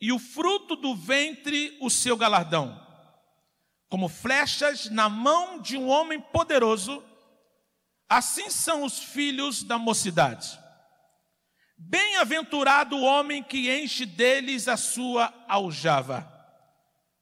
e 0.00 0.10
o 0.10 0.18
fruto 0.18 0.74
do 0.74 0.94
ventre 0.96 1.76
o 1.82 1.90
seu 1.90 2.16
galardão. 2.16 2.82
Como 3.90 4.08
flechas 4.08 4.88
na 4.88 5.10
mão 5.10 5.60
de 5.60 5.76
um 5.76 5.86
homem 5.88 6.18
poderoso, 6.18 7.04
Assim 8.08 8.50
são 8.50 8.84
os 8.84 8.98
filhos 8.98 9.62
da 9.62 9.78
mocidade. 9.78 10.58
Bem-aventurado 11.76 12.96
o 12.96 13.02
homem 13.02 13.42
que 13.42 13.70
enche 13.74 14.06
deles 14.06 14.68
a 14.68 14.76
sua 14.76 15.32
aljava. 15.48 16.30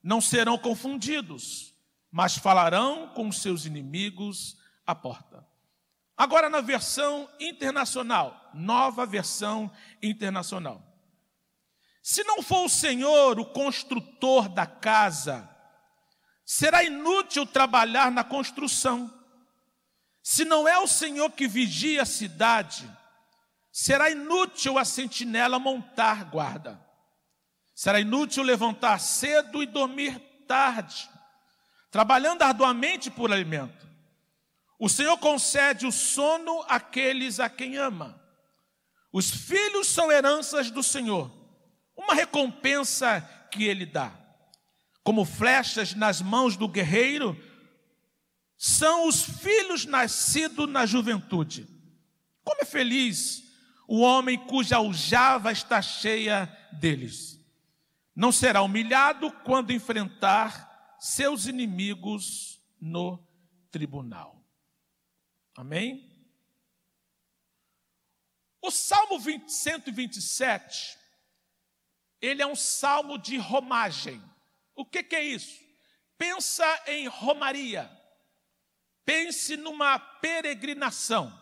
Não 0.03 0.20
serão 0.20 0.58
confundidos, 0.58 1.75
mas 2.10 2.36
falarão 2.36 3.08
com 3.14 3.33
seus 3.33 3.64
inimigos 3.64 4.56
à 4.86 4.94
porta. 4.94 5.47
Agora 6.16 6.48
na 6.48 6.60
versão 6.60 7.28
internacional, 7.41 8.50
nova 8.53 9.06
versão 9.06 9.70
internacional. 10.03 10.83
Se 12.03 12.22
não 12.25 12.42
for 12.42 12.66
o 12.66 12.69
Senhor 12.69 13.38
o 13.38 13.47
construtor 13.47 14.48
da 14.48 14.66
casa, 14.66 15.48
será 16.44 16.84
inútil 16.84 17.47
trabalhar 17.47 18.10
na 18.10 18.22
construção. 18.22 19.22
Se 20.23 20.45
não 20.45 20.69
é 20.69 20.78
o 20.78 20.87
Senhor 20.87 21.31
que 21.33 21.48
vigia 21.48 22.03
a 22.03 22.06
cidade, 22.06 22.89
será 23.73 24.11
inútil 24.11 24.78
a 24.78 24.84
sentinela 24.84 25.59
montar 25.59 26.25
guarda. 26.25 26.81
Será 27.75 27.98
inútil 27.98 28.45
levantar 28.45 29.00
cedo 29.00 29.62
e 29.62 29.66
dormir 29.66 30.19
tarde, 30.47 31.09
trabalhando 31.91 32.43
arduamente 32.43 33.11
por 33.11 33.32
alimento. 33.32 33.88
O 34.78 34.88
Senhor 34.88 35.16
concede 35.19 35.87
o 35.87 35.93
sono 35.93 36.62
àqueles 36.69 37.41
a 37.41 37.49
quem 37.49 37.77
ama. 37.77 38.21
Os 39.12 39.31
filhos 39.31 39.88
são 39.88 40.11
heranças 40.11 40.71
do 40.71 40.82
Senhor, 40.82 41.31
uma 41.97 42.15
recompensa 42.15 43.21
que 43.50 43.65
Ele 43.65 43.87
dá. 43.87 44.12
Como 45.03 45.25
flechas 45.25 45.94
nas 45.94 46.22
mãos 46.22 46.56
do 46.56 46.69
guerreiro, 46.69 47.37
são 48.65 49.09
os 49.09 49.25
filhos 49.25 49.84
nascidos 49.84 50.69
na 50.69 50.87
juventude. 50.87 51.67
Como 52.45 52.61
é 52.61 52.65
feliz 52.65 53.43
o 53.89 53.99
homem 53.99 54.39
cuja 54.47 54.77
aljava 54.77 55.50
está 55.50 55.83
cheia 55.83 56.47
deles. 56.71 57.41
Não 58.15 58.31
será 58.31 58.62
humilhado 58.62 59.33
quando 59.43 59.73
enfrentar 59.73 60.97
seus 61.00 61.47
inimigos 61.47 62.61
no 62.81 63.19
tribunal. 63.73 64.41
Amém? 65.56 66.09
O 68.61 68.71
Salmo 68.71 69.19
20, 69.19 69.49
127, 69.49 70.97
ele 72.21 72.41
é 72.41 72.47
um 72.47 72.55
salmo 72.55 73.19
de 73.19 73.37
romagem. 73.39 74.23
O 74.77 74.87
que, 74.87 75.03
que 75.03 75.17
é 75.17 75.25
isso? 75.25 75.61
Pensa 76.17 76.65
em 76.87 77.09
romaria. 77.09 78.00
Pense 79.04 79.56
numa 79.56 79.98
peregrinação. 79.98 81.32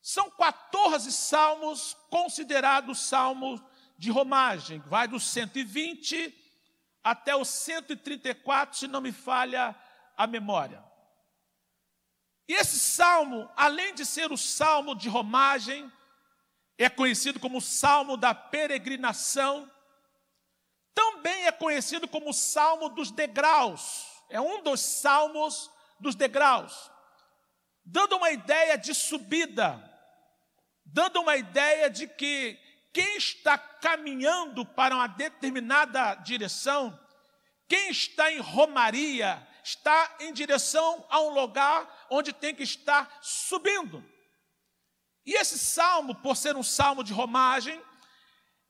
São 0.00 0.30
14 0.30 1.10
salmos 1.10 1.96
considerados 2.10 3.00
salmos 3.00 3.60
de 3.96 4.10
romagem, 4.10 4.80
vai 4.80 5.08
do 5.08 5.18
120 5.18 6.42
até 7.02 7.34
o 7.34 7.44
134, 7.44 8.78
se 8.78 8.86
não 8.86 9.00
me 9.00 9.12
falha 9.12 9.74
a 10.16 10.26
memória. 10.26 10.84
E 12.48 12.52
esse 12.52 12.78
salmo, 12.78 13.48
além 13.56 13.94
de 13.94 14.04
ser 14.04 14.30
o 14.30 14.36
salmo 14.36 14.94
de 14.94 15.08
romagem, 15.08 15.90
é 16.76 16.88
conhecido 16.88 17.40
como 17.40 17.58
o 17.58 17.62
salmo 17.62 18.16
da 18.16 18.34
peregrinação, 18.34 19.70
também 20.92 21.46
é 21.46 21.52
conhecido 21.52 22.06
como 22.06 22.30
o 22.30 22.34
salmo 22.34 22.88
dos 22.88 23.10
degraus. 23.10 24.06
É 24.28 24.40
um 24.40 24.62
dos 24.62 24.80
salmos 24.80 25.70
dos 26.04 26.14
degraus, 26.14 26.90
dando 27.84 28.16
uma 28.16 28.30
ideia 28.30 28.76
de 28.76 28.94
subida, 28.94 29.82
dando 30.84 31.20
uma 31.20 31.36
ideia 31.36 31.90
de 31.90 32.06
que 32.06 32.58
quem 32.92 33.16
está 33.16 33.58
caminhando 33.58 34.64
para 34.64 34.94
uma 34.94 35.08
determinada 35.08 36.14
direção, 36.16 36.96
quem 37.66 37.90
está 37.90 38.30
em 38.30 38.38
romaria, 38.38 39.44
está 39.64 40.16
em 40.20 40.32
direção 40.32 41.04
a 41.08 41.20
um 41.20 41.30
lugar 41.30 42.06
onde 42.10 42.32
tem 42.32 42.54
que 42.54 42.62
estar 42.62 43.18
subindo. 43.22 44.04
E 45.24 45.34
esse 45.34 45.58
salmo, 45.58 46.14
por 46.16 46.36
ser 46.36 46.54
um 46.54 46.62
salmo 46.62 47.02
de 47.02 47.14
romagem, 47.14 47.82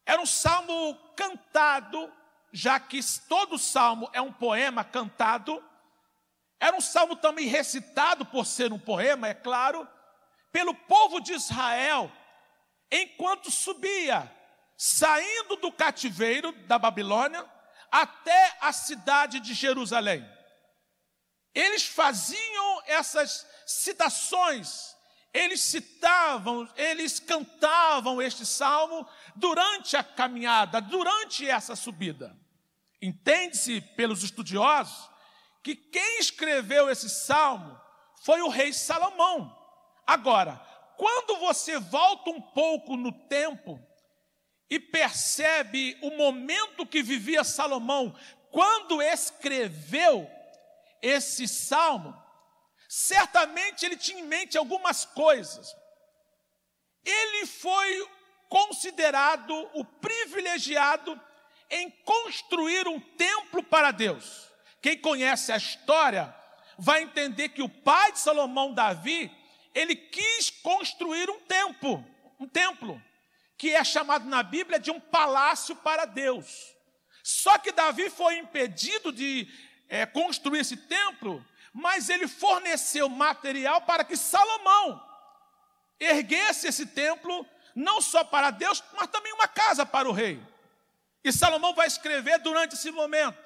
era 0.07 0.23
um 0.23 0.27
salmo 0.27 0.95
cantado, 1.17 2.11
já 2.53 2.79
que 2.79 3.01
todo 3.29 3.59
salmo 3.59 4.09
é 4.13 4.21
um 4.21 4.33
poema 4.33 4.85
cantado, 4.85 5.63
era 6.67 6.79
um 6.79 6.81
salmo 6.81 7.15
também 7.15 7.47
recitado, 7.47 8.25
por 8.25 8.47
ser 8.47 8.73
um 8.73 8.79
poema, 8.79 9.29
é 9.29 9.35
claro, 9.35 9.87
pelo 10.51 10.75
povo 10.75 11.21
de 11.21 11.35
Israel, 11.35 12.11
enquanto 12.91 13.51
subia, 13.51 14.33
saindo 14.75 15.57
do 15.57 15.71
cativeiro 15.71 16.53
da 16.67 16.79
Babilônia 16.79 17.45
até 17.93 18.57
a 18.63 18.73
cidade 18.73 19.41
de 19.41 19.53
Jerusalém. 19.53 20.27
Eles 21.55 21.85
faziam 21.85 22.83
essas 22.87 23.47
citações, 23.67 24.97
eles 25.35 25.61
citavam, 25.61 26.67
eles 26.77 27.21
cantavam 27.21 28.23
este 28.23 28.47
salmo 28.47 29.07
durante 29.37 29.99
a 29.99 30.03
caminhada, 30.03 30.81
durante 30.81 31.47
essa 31.47 31.77
subida. 31.77 32.35
Entende-se 33.03 33.83
pelos 33.83 34.23
estudiosos 34.23 35.14
que 35.65 35.75
quem 35.75 36.19
escreveu 36.19 36.91
esse 36.91 37.09
salmo 37.09 37.81
foi 38.23 38.43
o 38.43 38.51
rei 38.51 38.71
Salomão. 38.71 39.59
Agora, 40.07 40.57
quando 40.99 41.39
você 41.39 41.79
volta 41.79 42.29
um 42.29 42.41
pouco 42.41 42.97
no 42.99 43.11
tempo 43.27 43.81
e 44.69 44.79
percebe 44.79 45.99
o 46.03 46.11
momento 46.11 46.87
que 46.87 47.03
vivia 47.03 47.43
Salomão 47.43 48.15
quando 48.51 49.01
escreveu 49.01 50.31
esse 51.01 51.49
salmo, 51.49 52.15
certamente 52.87 53.87
ele 53.87 53.97
tinha 53.97 54.21
em 54.21 54.27
mente 54.27 54.59
algumas 54.59 55.07
coisas. 55.07 55.75
Ele 57.05 57.47
foi 57.47 58.09
considerado 58.51 59.53
o 59.73 59.83
privilegiado 59.85 61.19
em 61.71 61.91
construir 62.05 62.87
um 62.87 63.01
templo 63.01 63.63
para 63.63 63.91
Deus. 63.91 64.54
Quem 64.85 64.99
conhece 64.99 65.51
a 65.51 65.57
história 65.57 66.37
vai 66.77 67.01
entender 67.01 67.49
que 67.49 67.63
o 67.63 67.69
pai 67.71 68.13
de 68.13 68.19
Salomão, 68.19 68.75
Davi, 68.75 69.35
ele 69.75 69.97
quis 69.97 70.51
construir 70.51 71.31
um 71.31 71.41
templo, 71.41 72.05
um 72.39 72.47
templo, 72.47 73.03
que 73.57 73.71
é 73.71 73.83
chamado 73.83 74.27
na 74.27 74.43
Bíblia 74.43 74.79
de 74.79 74.91
um 74.91 75.01
palácio 75.01 75.75
para 75.75 76.05
Deus. 76.05 76.77
Só 77.23 77.57
que 77.57 77.73
Davi 77.73 78.11
foi 78.11 78.37
impedido 78.37 79.11
de 79.11 79.49
é, 79.89 80.05
construir 80.05 80.61
esse 80.61 80.77
templo, 80.77 81.43
mas 81.73 82.11
ele 82.11 82.29
forneceu 82.29 83.09
material 83.09 83.81
para 83.81 84.05
que 84.05 84.19
Salomão 84.19 85.03
erguesse 85.99 86.67
esse 86.67 86.85
templo, 86.85 87.47
não 87.75 88.03
só 88.03 88.23
para 88.23 88.51
Deus, 88.51 88.85
mas 88.93 89.09
também 89.09 89.33
uma 89.33 89.49
casa 89.49 89.87
para 89.87 90.07
o 90.07 90.13
rei. 90.13 90.39
E 91.25 91.33
Salomão 91.33 91.75
vai 91.75 91.87
escrever 91.87 92.39
durante 92.41 92.75
esse 92.75 92.91
momento: 92.91 93.44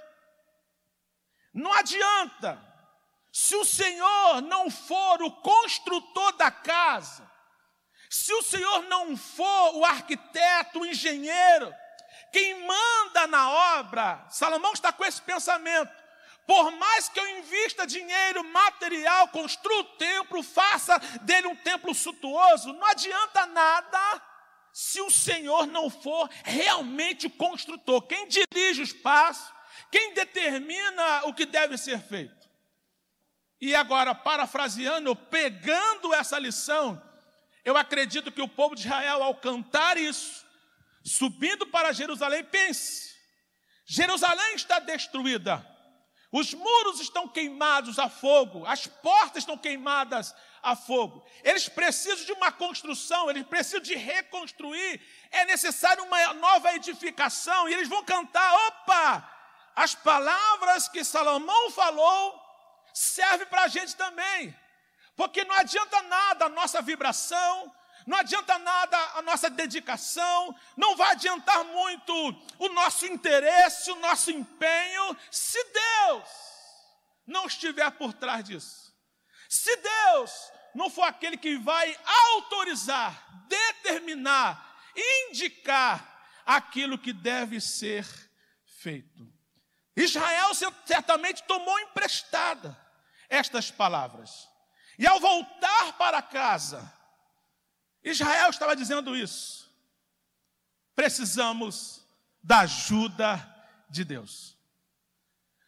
não 1.52 1.72
adianta, 1.72 2.60
se 3.32 3.54
o 3.56 3.64
Senhor 3.64 4.42
não 4.42 4.70
for 4.70 5.22
o 5.22 5.30
construtor 5.30 6.32
da 6.32 6.50
casa, 6.50 7.28
se 8.10 8.32
o 8.32 8.42
Senhor 8.42 8.82
não 8.84 9.16
for 9.16 9.76
o 9.76 9.84
arquiteto, 9.84 10.80
o 10.80 10.86
engenheiro, 10.86 11.74
quem 12.32 12.66
manda 12.66 13.26
na 13.26 13.50
obra, 13.78 14.24
Salomão 14.30 14.72
está 14.72 14.92
com 14.92 15.04
esse 15.04 15.20
pensamento. 15.20 15.92
Por 16.46 16.70
mais 16.72 17.08
que 17.10 17.20
eu 17.20 17.38
invista 17.38 17.86
dinheiro, 17.86 18.42
material, 18.42 19.28
construa 19.28 19.80
o 19.80 19.96
templo, 19.96 20.42
faça 20.42 20.98
dele 21.20 21.46
um 21.46 21.56
templo 21.56 21.94
suntuoso, 21.94 22.72
não 22.72 22.86
adianta 22.86 23.44
nada 23.46 24.22
se 24.72 25.00
o 25.00 25.10
Senhor 25.10 25.66
não 25.66 25.90
for 25.90 26.30
realmente 26.44 27.26
o 27.26 27.30
construtor, 27.30 28.02
quem 28.02 28.28
dirige 28.28 28.80
o 28.80 28.84
espaço, 28.84 29.52
quem 29.90 30.14
determina 30.14 31.25
o 31.25 31.35
que 31.35 31.46
deve 31.46 31.76
ser 31.79 32.00
feito. 32.00 32.49
E 33.61 33.75
agora, 33.75 34.14
parafraseando, 34.14 35.17
pegando 35.17 36.14
essa 36.14 36.38
lição, 36.38 37.02
eu 37.64 37.76
acredito 37.76 38.31
que 38.31 38.40
o 38.40 38.49
povo 38.49 38.75
de 38.75 38.82
Israel, 38.82 39.23
ao 39.23 39.35
cantar 39.35 39.96
isso, 39.96 40.46
subindo 41.05 41.67
para 41.67 41.93
Jerusalém, 41.93 42.44
pense: 42.44 43.17
Jerusalém 43.85 44.55
está 44.55 44.79
destruída, 44.79 45.67
os 46.31 46.55
muros 46.55 47.00
estão 47.00 47.26
queimados 47.26 47.99
a 47.99 48.08
fogo, 48.08 48.64
as 48.67 48.87
portas 48.87 49.38
estão 49.38 49.56
queimadas 49.56 50.35
a 50.62 50.76
fogo. 50.76 51.26
Eles 51.43 51.69
precisam 51.69 52.25
de 52.26 52.32
uma 52.32 52.52
construção, 52.52 53.31
eles 53.31 53.46
precisam 53.46 53.81
de 53.81 53.94
reconstruir. 53.94 55.00
É 55.31 55.44
necessário 55.46 56.05
uma 56.05 56.35
nova 56.35 56.75
edificação. 56.75 57.69
E 57.69 57.75
eles 57.75 57.88
vão 57.88 58.05
cantar: 58.05 58.55
opa! 58.69 59.38
As 59.78 59.94
palavras 59.94 60.88
que 60.88 61.04
Salomão 61.04 61.70
falou 61.70 62.36
servem 62.92 63.46
para 63.46 63.62
a 63.62 63.69
gente 63.69 63.94
também. 63.94 64.52
Porque 65.14 65.44
não 65.44 65.54
adianta 65.54 66.02
nada 66.02 66.46
a 66.46 66.48
nossa 66.48 66.82
vibração, 66.82 67.72
não 68.04 68.19
adianta 68.19 68.58
nada 68.58 68.98
a 69.14 69.22
nossa 69.22 69.48
dedicação, 69.48 70.52
não 70.76 70.96
vai 70.96 71.12
adiantar 71.12 71.62
muito 71.62 72.12
o 72.58 72.69
nosso 72.70 73.06
interesse, 73.06 73.92
o 73.92 74.00
nosso 74.00 74.32
empenho, 74.32 75.16
se 75.30 75.62
Deus 75.62 76.28
não 77.25 77.46
estiver 77.46 77.88
por 77.92 78.12
trás 78.12 78.44
disso. 78.44 78.92
Se 79.48 79.76
Deus 79.76 80.32
não 80.75 80.90
for 80.90 81.04
aquele 81.04 81.36
que 81.36 81.56
vai 81.56 81.96
autorizar, 82.34 83.46
determinar, 83.46 84.76
indicar 85.28 86.20
aquilo 86.44 86.98
que 86.98 87.12
deve 87.12 87.60
ser 87.60 88.04
feito. 88.64 89.38
Israel 90.02 90.52
certamente 90.86 91.42
tomou 91.42 91.78
emprestada 91.80 92.78
estas 93.28 93.70
palavras. 93.70 94.48
E 94.96 95.06
ao 95.06 95.18
voltar 95.18 95.98
para 95.98 96.22
casa, 96.22 96.92
Israel 98.02 98.50
estava 98.50 98.76
dizendo 98.76 99.16
isso. 99.16 99.68
Precisamos 100.94 102.04
da 102.40 102.60
ajuda 102.60 103.44
de 103.90 104.04
Deus. 104.04 104.56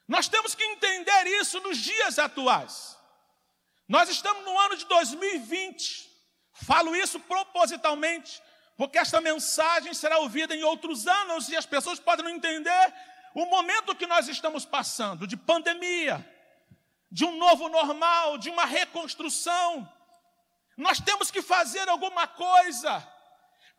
Nós 0.07 0.29
temos 0.29 0.55
que 0.55 0.63
entender 0.63 1.27
isso 1.41 1.61
nos 1.61 1.79
dias 1.79 2.19
atuais. 2.19 2.97
Nós 3.89 4.09
estamos 4.09 4.45
no 4.45 4.59
ano 4.61 4.77
de 4.77 4.85
2020. 4.87 6.09
Falo 6.53 6.95
isso 6.95 7.19
propositalmente, 7.19 8.41
porque 8.77 8.99
esta 8.99 9.21
mensagem 9.21 9.93
será 9.93 10.19
ouvida 10.19 10.55
em 10.55 10.63
outros 10.63 11.07
anos 11.09 11.49
e 11.49 11.57
as 11.57 11.67
pessoas 11.67 11.99
podem 11.99 12.25
não 12.25 12.33
entender 12.33 12.95
o 13.35 13.47
momento 13.47 13.95
que 13.95 14.07
nós 14.07 14.29
estamos 14.29 14.65
passando 14.65 15.27
de 15.27 15.37
pandemia, 15.37 16.27
de 17.11 17.25
um 17.25 17.37
novo 17.37 17.69
normal, 17.69 18.39
de 18.39 18.51
uma 18.51 18.65
reconstrução. 18.65 19.91
Nós 20.77 21.01
temos 21.01 21.31
que 21.31 21.43
fazer 21.43 21.89
alguma 21.89 22.27
coisa, 22.27 23.07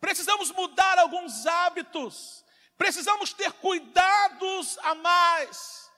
precisamos 0.00 0.50
mudar 0.50 0.98
alguns 0.98 1.46
hábitos, 1.46 2.44
precisamos 2.76 3.32
ter 3.32 3.52
cuidados 3.52 4.78
a 4.82 4.94
mais, 4.94 5.90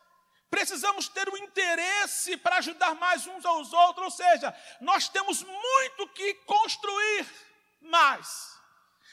precisamos 0.50 1.08
ter 1.08 1.28
um 1.28 1.36
interesse 1.36 2.36
para 2.36 2.58
ajudar 2.58 2.94
mais 2.94 3.26
uns 3.26 3.44
aos 3.44 3.72
outros, 3.72 4.04
ou 4.04 4.10
seja, 4.10 4.54
nós 4.80 5.08
temos 5.08 5.42
muito 5.42 6.08
que 6.08 6.34
construir 6.46 7.26
mais. 7.80 8.53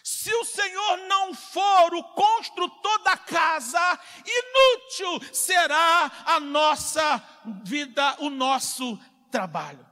Se 0.04 0.34
o 0.34 0.46
Senhor 0.46 0.98
não 1.08 1.34
for 1.34 1.94
o 1.94 2.04
construtor 2.16 3.04
da 3.04 3.16
casa, 3.18 4.00
inútil 4.26 5.34
será 5.34 6.12
a 6.26 6.40
nossa 6.40 7.24
vida, 7.64 8.16
o 8.20 8.30
nosso 8.30 8.98
trabalho. 9.32 9.88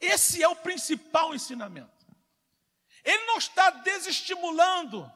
Esse 0.00 0.42
é 0.42 0.48
o 0.48 0.56
principal 0.56 1.34
ensinamento. 1.34 2.06
Ele 3.04 3.24
não 3.26 3.38
está 3.38 3.70
desestimulando. 3.70 5.10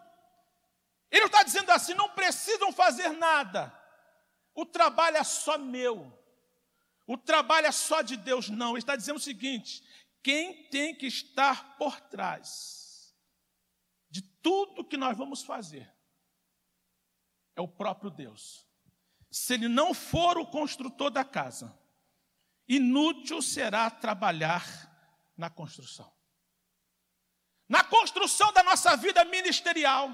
Ele 1.11 1.21
não 1.21 1.27
está 1.27 1.43
dizendo 1.43 1.71
assim, 1.71 1.95
não 1.95 2.11
precisam 2.11 2.73
fazer 2.73 3.11
nada. 3.11 3.75
O 4.55 4.67
trabalho 4.67 5.17
é 5.17 5.25
só 5.25 5.59
meu. 5.59 6.17
O 7.07 7.17
trabalho 7.17 7.67
é 7.67 7.73
só 7.73 8.03
de 8.03 8.17
Deus. 8.17 8.49
Não, 8.49 8.71
ele 8.71 8.79
está 8.79 8.95
dizendo 8.95 9.17
o 9.17 9.21
seguinte: 9.21 9.83
quem 10.23 10.65
tem 10.65 10.95
que 10.95 11.07
estar 11.07 11.77
por 11.77 12.01
trás 12.01 12.80
de 14.11 14.23
tudo 14.43 14.85
que 14.85 14.97
nós 14.97 15.17
vamos 15.17 15.43
fazer 15.43 15.91
é 17.55 17.61
o 17.61 17.69
próprio 17.69 18.11
Deus. 18.11 18.67
Se 19.31 19.55
ele 19.55 19.69
não 19.69 19.95
for 19.95 20.37
o 20.39 20.47
construtor 20.47 21.11
da 21.11 21.25
casa, 21.25 21.79
inútil 22.69 23.41
será 23.41 23.89
trabalhar 23.91 24.65
na 25.37 25.49
construção. 25.49 26.13
Na 27.69 27.85
construção 27.85 28.53
da 28.53 28.65
nossa 28.65 28.97
vida 28.97 29.25
ministerial, 29.25 30.11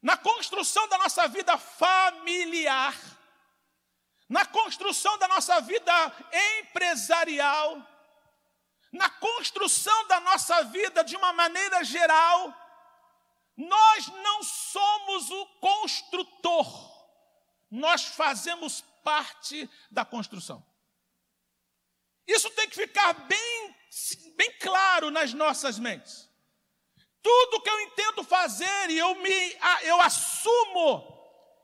na 0.00 0.16
construção 0.16 0.88
da 0.88 0.98
nossa 0.98 1.26
vida 1.26 1.58
familiar, 1.58 2.94
na 4.28 4.46
construção 4.46 5.18
da 5.18 5.26
nossa 5.26 5.60
vida 5.60 5.92
empresarial, 6.60 7.93
na 8.94 9.10
construção 9.10 10.06
da 10.06 10.20
nossa 10.20 10.62
vida 10.64 11.02
de 11.02 11.16
uma 11.16 11.32
maneira 11.32 11.82
geral, 11.82 12.54
nós 13.56 14.06
não 14.06 14.42
somos 14.44 15.30
o 15.30 15.46
construtor, 15.60 16.66
nós 17.68 18.04
fazemos 18.04 18.82
parte 19.02 19.68
da 19.90 20.04
construção. 20.04 20.64
Isso 22.24 22.48
tem 22.50 22.68
que 22.68 22.76
ficar 22.76 23.12
bem, 23.14 23.76
bem 24.36 24.58
claro 24.60 25.10
nas 25.10 25.34
nossas 25.34 25.76
mentes. 25.76 26.30
Tudo 27.20 27.62
que 27.62 27.70
eu 27.70 27.80
intento 27.80 28.22
fazer 28.22 28.90
e 28.90 28.98
eu 28.98 29.16
me 29.16 29.58
eu 29.82 30.00
assumo 30.00 31.12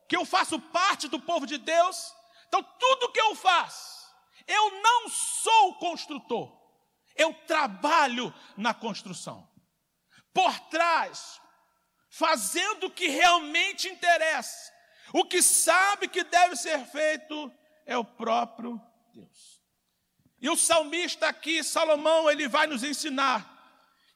que 0.08 0.16
eu 0.16 0.24
faço 0.24 0.58
parte 0.58 1.06
do 1.06 1.20
povo 1.20 1.46
de 1.46 1.58
Deus, 1.58 2.12
então 2.48 2.60
tudo 2.60 3.12
que 3.12 3.20
eu 3.20 3.36
faço, 3.36 4.10
eu 4.48 4.82
não 4.82 5.08
sou 5.08 5.78
construtor. 5.78 6.59
Eu 7.20 7.34
trabalho 7.46 8.32
na 8.56 8.72
construção. 8.72 9.46
Por 10.32 10.58
trás, 10.70 11.38
fazendo 12.08 12.86
o 12.86 12.90
que 12.90 13.08
realmente 13.08 13.88
interessa. 13.88 14.72
O 15.12 15.26
que 15.26 15.42
sabe 15.42 16.08
que 16.08 16.24
deve 16.24 16.56
ser 16.56 16.82
feito 16.86 17.52
é 17.84 17.94
o 17.94 18.04
próprio 18.04 18.80
Deus. 19.12 19.60
E 20.40 20.48
o 20.48 20.56
salmista 20.56 21.28
aqui, 21.28 21.62
Salomão, 21.62 22.30
ele 22.30 22.48
vai 22.48 22.66
nos 22.66 22.82
ensinar 22.82 23.58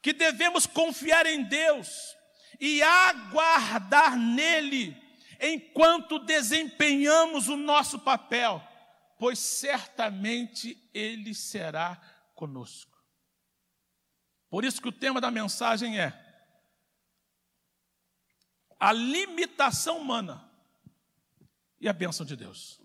que 0.01 0.15
devemos 0.15 0.67
confiar 0.67 1.27
em 1.27 1.43
Deus 1.43 2.17
e 2.59 2.83
aguardar 2.83 4.17
nele 4.17 4.97
enquanto 5.39 6.19
desempenhamos 6.19 7.49
o 7.49 7.57
nosso 7.57 7.99
papel, 7.99 8.67
pois 9.19 9.39
certamente 9.39 10.79
ele 10.95 11.35
será 11.35 12.01
conosco. 12.35 12.94
Por 14.55 14.65
isso 14.65 14.81
que 14.81 14.87
o 14.87 14.93
tema 14.93 15.21
da 15.21 15.33
mensagem 15.33 15.99
é 15.99 16.15
a 18.79 18.93
limitação 18.93 19.99
humana 19.99 20.49
e 21.81 21.89
a 21.89 21.93
bênção 21.93 22.25
de 22.25 22.37
Deus. 22.37 22.81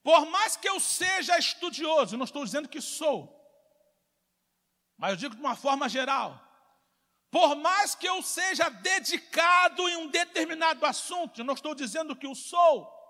Por 0.00 0.26
mais 0.26 0.56
que 0.56 0.68
eu 0.68 0.78
seja 0.78 1.36
estudioso, 1.36 2.16
não 2.16 2.24
estou 2.24 2.44
dizendo 2.44 2.68
que 2.68 2.80
sou, 2.80 3.36
mas 4.96 5.10
eu 5.10 5.16
digo 5.16 5.34
de 5.34 5.40
uma 5.40 5.56
forma 5.56 5.88
geral. 5.88 6.40
Por 7.28 7.56
mais 7.56 7.96
que 7.96 8.08
eu 8.08 8.22
seja 8.22 8.68
dedicado 8.68 9.88
em 9.88 9.96
um 9.96 10.06
determinado 10.06 10.86
assunto, 10.86 11.40
eu 11.40 11.44
não 11.44 11.54
estou 11.54 11.74
dizendo 11.74 12.14
que 12.14 12.28
o 12.28 12.34
sou. 12.36 13.01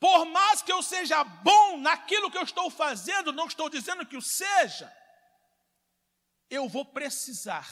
Por 0.00 0.26
mais 0.26 0.62
que 0.62 0.72
eu 0.72 0.82
seja 0.82 1.24
bom 1.24 1.78
naquilo 1.78 2.30
que 2.30 2.38
eu 2.38 2.42
estou 2.42 2.70
fazendo, 2.70 3.32
não 3.32 3.46
estou 3.46 3.68
dizendo 3.68 4.06
que 4.06 4.16
o 4.16 4.22
seja. 4.22 4.92
Eu 6.48 6.68
vou 6.68 6.84
precisar 6.84 7.68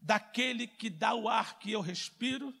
daquele 0.00 0.66
que 0.66 0.88
dá 0.88 1.14
o 1.14 1.28
ar 1.28 1.58
que 1.58 1.70
eu 1.70 1.80
respiro, 1.80 2.54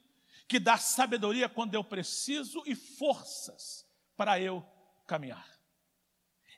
que 0.46 0.58
dá 0.58 0.76
sabedoria 0.76 1.48
quando 1.48 1.74
eu 1.74 1.82
preciso 1.82 2.62
e 2.66 2.74
forças 2.74 3.86
para 4.16 4.38
eu 4.40 4.66
caminhar. 5.06 5.48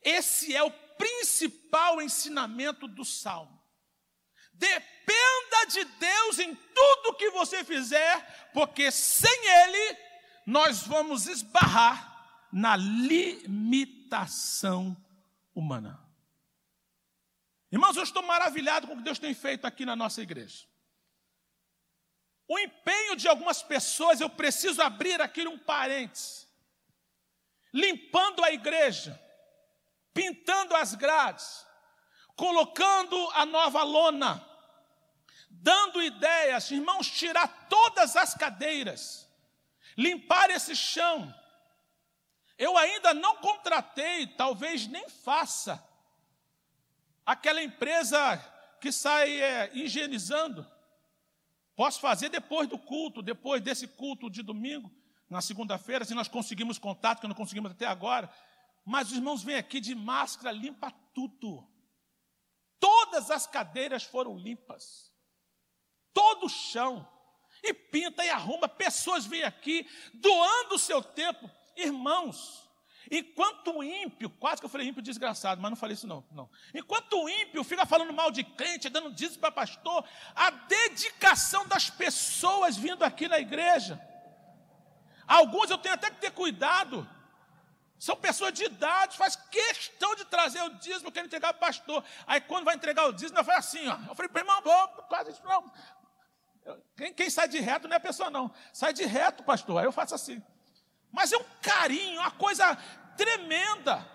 Esse 0.02 0.54
é 0.54 0.62
o 0.62 0.70
principal 0.70 2.00
ensinamento 2.02 2.88
do 2.88 3.04
salmo. 3.04 3.60
Dependa 4.52 5.66
de 5.68 5.84
Deus 5.84 6.38
em 6.38 6.54
tudo 6.54 7.16
que 7.16 7.30
você 7.30 7.64
fizer, 7.64 8.50
porque 8.52 8.90
sem 8.90 9.46
Ele 9.46 10.09
nós 10.46 10.86
vamos 10.86 11.26
esbarrar 11.26 12.10
na 12.52 12.76
limitação 12.76 14.16
humana. 15.54 16.00
Irmãos, 17.70 17.96
eu 17.96 18.02
estou 18.02 18.22
maravilhado 18.22 18.86
com 18.86 18.94
o 18.94 18.96
que 18.96 19.04
Deus 19.04 19.18
tem 19.18 19.32
feito 19.32 19.64
aqui 19.66 19.86
na 19.86 19.94
nossa 19.94 20.20
igreja. 20.20 20.66
O 22.48 22.58
empenho 22.58 23.14
de 23.14 23.28
algumas 23.28 23.62
pessoas, 23.62 24.20
eu 24.20 24.28
preciso 24.28 24.82
abrir 24.82 25.22
aqui 25.22 25.46
um 25.46 25.56
parênteses. 25.56 26.48
Limpando 27.72 28.42
a 28.42 28.50
igreja, 28.50 29.16
pintando 30.12 30.74
as 30.74 30.96
grades, 30.96 31.64
colocando 32.34 33.30
a 33.34 33.46
nova 33.46 33.84
lona, 33.84 34.44
dando 35.48 36.02
ideias, 36.02 36.68
irmãos, 36.72 37.08
tirar 37.08 37.68
todas 37.68 38.16
as 38.16 38.34
cadeiras, 38.34 39.29
limpar 39.96 40.50
esse 40.50 40.74
chão. 40.74 41.34
Eu 42.58 42.76
ainda 42.76 43.14
não 43.14 43.36
contratei, 43.36 44.26
talvez 44.26 44.86
nem 44.86 45.08
faça, 45.08 45.82
aquela 47.24 47.62
empresa 47.62 48.36
que 48.80 48.90
sai 48.92 49.40
é, 49.40 49.70
higienizando. 49.74 50.66
Posso 51.76 52.00
fazer 52.00 52.28
depois 52.28 52.68
do 52.68 52.78
culto, 52.78 53.22
depois 53.22 53.62
desse 53.62 53.86
culto 53.86 54.28
de 54.28 54.42
domingo, 54.42 54.90
na 55.28 55.40
segunda-feira, 55.40 56.04
se 56.04 56.12
nós 56.12 56.28
conseguimos 56.28 56.76
contato, 56.76 57.20
que 57.20 57.28
não 57.28 57.34
conseguimos 57.34 57.70
até 57.70 57.86
agora. 57.86 58.30
Mas 58.84 59.08
os 59.08 59.16
irmãos 59.16 59.42
vêm 59.42 59.56
aqui 59.56 59.80
de 59.80 59.94
máscara, 59.94 60.50
limpa 60.50 60.90
tudo. 61.14 61.66
Todas 62.80 63.30
as 63.30 63.46
cadeiras 63.46 64.02
foram 64.02 64.36
limpas. 64.36 65.12
Todo 66.12 66.46
o 66.46 66.48
chão 66.48 67.08
e 67.62 67.72
pinta 67.72 68.24
e 68.24 68.30
arruma. 68.30 68.68
Pessoas 68.68 69.26
vêm 69.26 69.42
aqui 69.42 69.86
doando 70.14 70.74
o 70.74 70.78
seu 70.78 71.02
tempo. 71.02 71.50
Irmãos, 71.76 72.68
enquanto 73.10 73.76
o 73.76 73.82
ímpio, 73.82 74.30
quase 74.30 74.60
que 74.60 74.66
eu 74.66 74.70
falei 74.70 74.88
ímpio 74.88 75.02
desgraçado, 75.02 75.60
mas 75.60 75.70
não 75.70 75.76
falei 75.76 75.94
isso 75.94 76.06
não, 76.06 76.24
não. 76.30 76.50
Enquanto 76.74 77.12
o 77.14 77.28
ímpio 77.28 77.64
fica 77.64 77.86
falando 77.86 78.12
mal 78.12 78.30
de 78.30 78.44
crente, 78.44 78.88
dando 78.88 79.12
dízimo 79.12 79.40
para 79.40 79.52
pastor, 79.52 80.04
a 80.34 80.50
dedicação 80.50 81.66
das 81.66 81.90
pessoas 81.90 82.76
vindo 82.76 83.04
aqui 83.04 83.28
na 83.28 83.38
igreja. 83.38 84.00
Alguns 85.26 85.70
eu 85.70 85.78
tenho 85.78 85.94
até 85.94 86.10
que 86.10 86.20
ter 86.20 86.32
cuidado. 86.32 87.08
São 88.00 88.16
pessoas 88.16 88.54
de 88.54 88.64
idade, 88.64 89.16
faz 89.18 89.36
questão 89.36 90.14
de 90.14 90.24
trazer 90.24 90.62
o 90.62 90.70
dízimo, 90.70 91.12
quer 91.12 91.22
entregar 91.22 91.52
para 91.52 91.58
o 91.58 91.66
pastor. 91.68 92.02
Aí 92.26 92.40
quando 92.40 92.64
vai 92.64 92.74
entregar 92.74 93.04
o 93.06 93.12
dízimo, 93.12 93.38
eu 93.38 93.44
falo 93.44 93.58
assim, 93.58 93.86
ó. 93.86 93.98
Eu 94.08 94.14
falei, 94.14 94.30
irmão, 94.34 94.62
quase 95.06 95.32
isso 95.32 95.44
não. 95.44 95.70
Quem, 96.96 97.12
quem, 97.14 97.30
sai 97.30 97.48
de 97.48 97.58
reto 97.58 97.88
não 97.88 97.94
é 97.94 97.96
a 97.96 98.00
pessoa, 98.00 98.30
não. 98.30 98.52
Sai 98.72 98.92
de 98.92 99.04
reto, 99.04 99.42
pastor. 99.42 99.78
Aí 99.78 99.84
eu 99.84 99.92
faço 99.92 100.14
assim. 100.14 100.42
Mas 101.10 101.32
é 101.32 101.36
um 101.36 101.44
carinho, 101.62 102.20
uma 102.20 102.30
coisa 102.30 102.76
tremenda. 103.16 104.06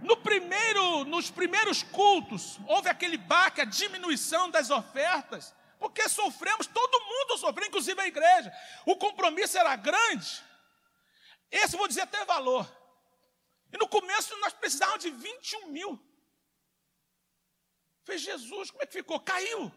No 0.00 0.16
primeiro, 0.16 1.04
nos 1.04 1.30
primeiros 1.30 1.82
cultos, 1.82 2.58
houve 2.66 2.88
aquele 2.88 3.16
baque, 3.16 3.60
a 3.60 3.64
diminuição 3.64 4.50
das 4.50 4.68
ofertas, 4.68 5.54
porque 5.78 6.08
sofremos, 6.08 6.66
todo 6.66 7.04
mundo 7.04 7.38
sofreu, 7.38 7.68
inclusive 7.68 8.00
a 8.00 8.06
igreja. 8.06 8.52
O 8.84 8.96
compromisso 8.96 9.56
era 9.58 9.74
grande. 9.76 10.42
Esse 11.50 11.76
vou 11.76 11.88
dizer 11.88 12.02
até 12.02 12.24
valor. 12.24 12.68
E 13.72 13.78
no 13.78 13.88
começo 13.88 14.36
nós 14.38 14.52
precisávamos 14.52 15.02
de 15.02 15.10
21 15.10 15.68
mil. 15.68 16.00
Fez 18.04 18.20
Jesus, 18.20 18.70
como 18.70 18.82
é 18.82 18.86
que 18.86 18.92
ficou? 18.92 19.20
Caiu 19.20 19.72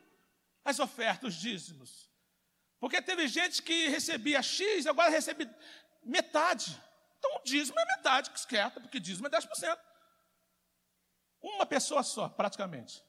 as 0.65 0.79
ofertas, 0.79 1.35
os 1.35 1.39
dízimos. 1.39 2.11
Porque 2.79 3.01
teve 3.01 3.27
gente 3.27 3.61
que 3.61 3.87
recebia 3.87 4.41
X 4.41 4.87
agora 4.87 5.09
recebe 5.09 5.47
metade. 6.03 6.81
Então 7.19 7.37
o 7.37 7.43
dízimo 7.43 7.79
é 7.79 7.85
metade, 7.85 8.31
que 8.31 8.39
esquenta, 8.39 8.81
porque 8.81 8.99
dízimo 8.99 9.27
é 9.27 9.29
10%. 9.29 9.79
Uma 11.41 11.65
pessoa 11.65 12.01
só, 12.01 12.27
praticamente, 12.27 13.03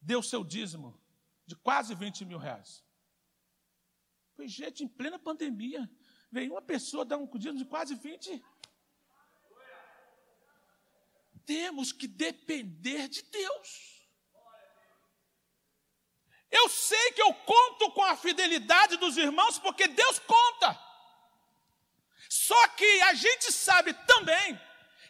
deu 0.00 0.22
seu 0.22 0.44
dízimo 0.44 1.02
de 1.46 1.56
quase 1.56 1.94
20 1.94 2.26
mil 2.26 2.38
reais. 2.38 2.84
Foi 4.34 4.46
gente 4.46 4.84
em 4.84 4.88
plena 4.88 5.18
pandemia. 5.18 5.90
Veio 6.30 6.52
uma 6.52 6.62
pessoa 6.62 7.04
dar 7.04 7.16
um 7.16 7.26
dízimo 7.26 7.58
de 7.58 7.64
quase 7.64 7.94
20. 7.94 8.44
Temos 11.46 11.92
que 11.92 12.06
depender 12.06 13.08
de 13.08 13.22
Deus. 13.22 13.93
Eu 16.54 16.68
sei 16.68 17.10
que 17.10 17.20
eu 17.20 17.34
conto 17.34 17.90
com 17.90 18.04
a 18.04 18.16
fidelidade 18.16 18.96
dos 18.96 19.16
irmãos 19.16 19.58
porque 19.58 19.88
Deus 19.88 20.20
conta. 20.20 20.78
Só 22.28 22.68
que 22.68 23.02
a 23.02 23.14
gente 23.14 23.50
sabe 23.50 23.92
também 24.06 24.60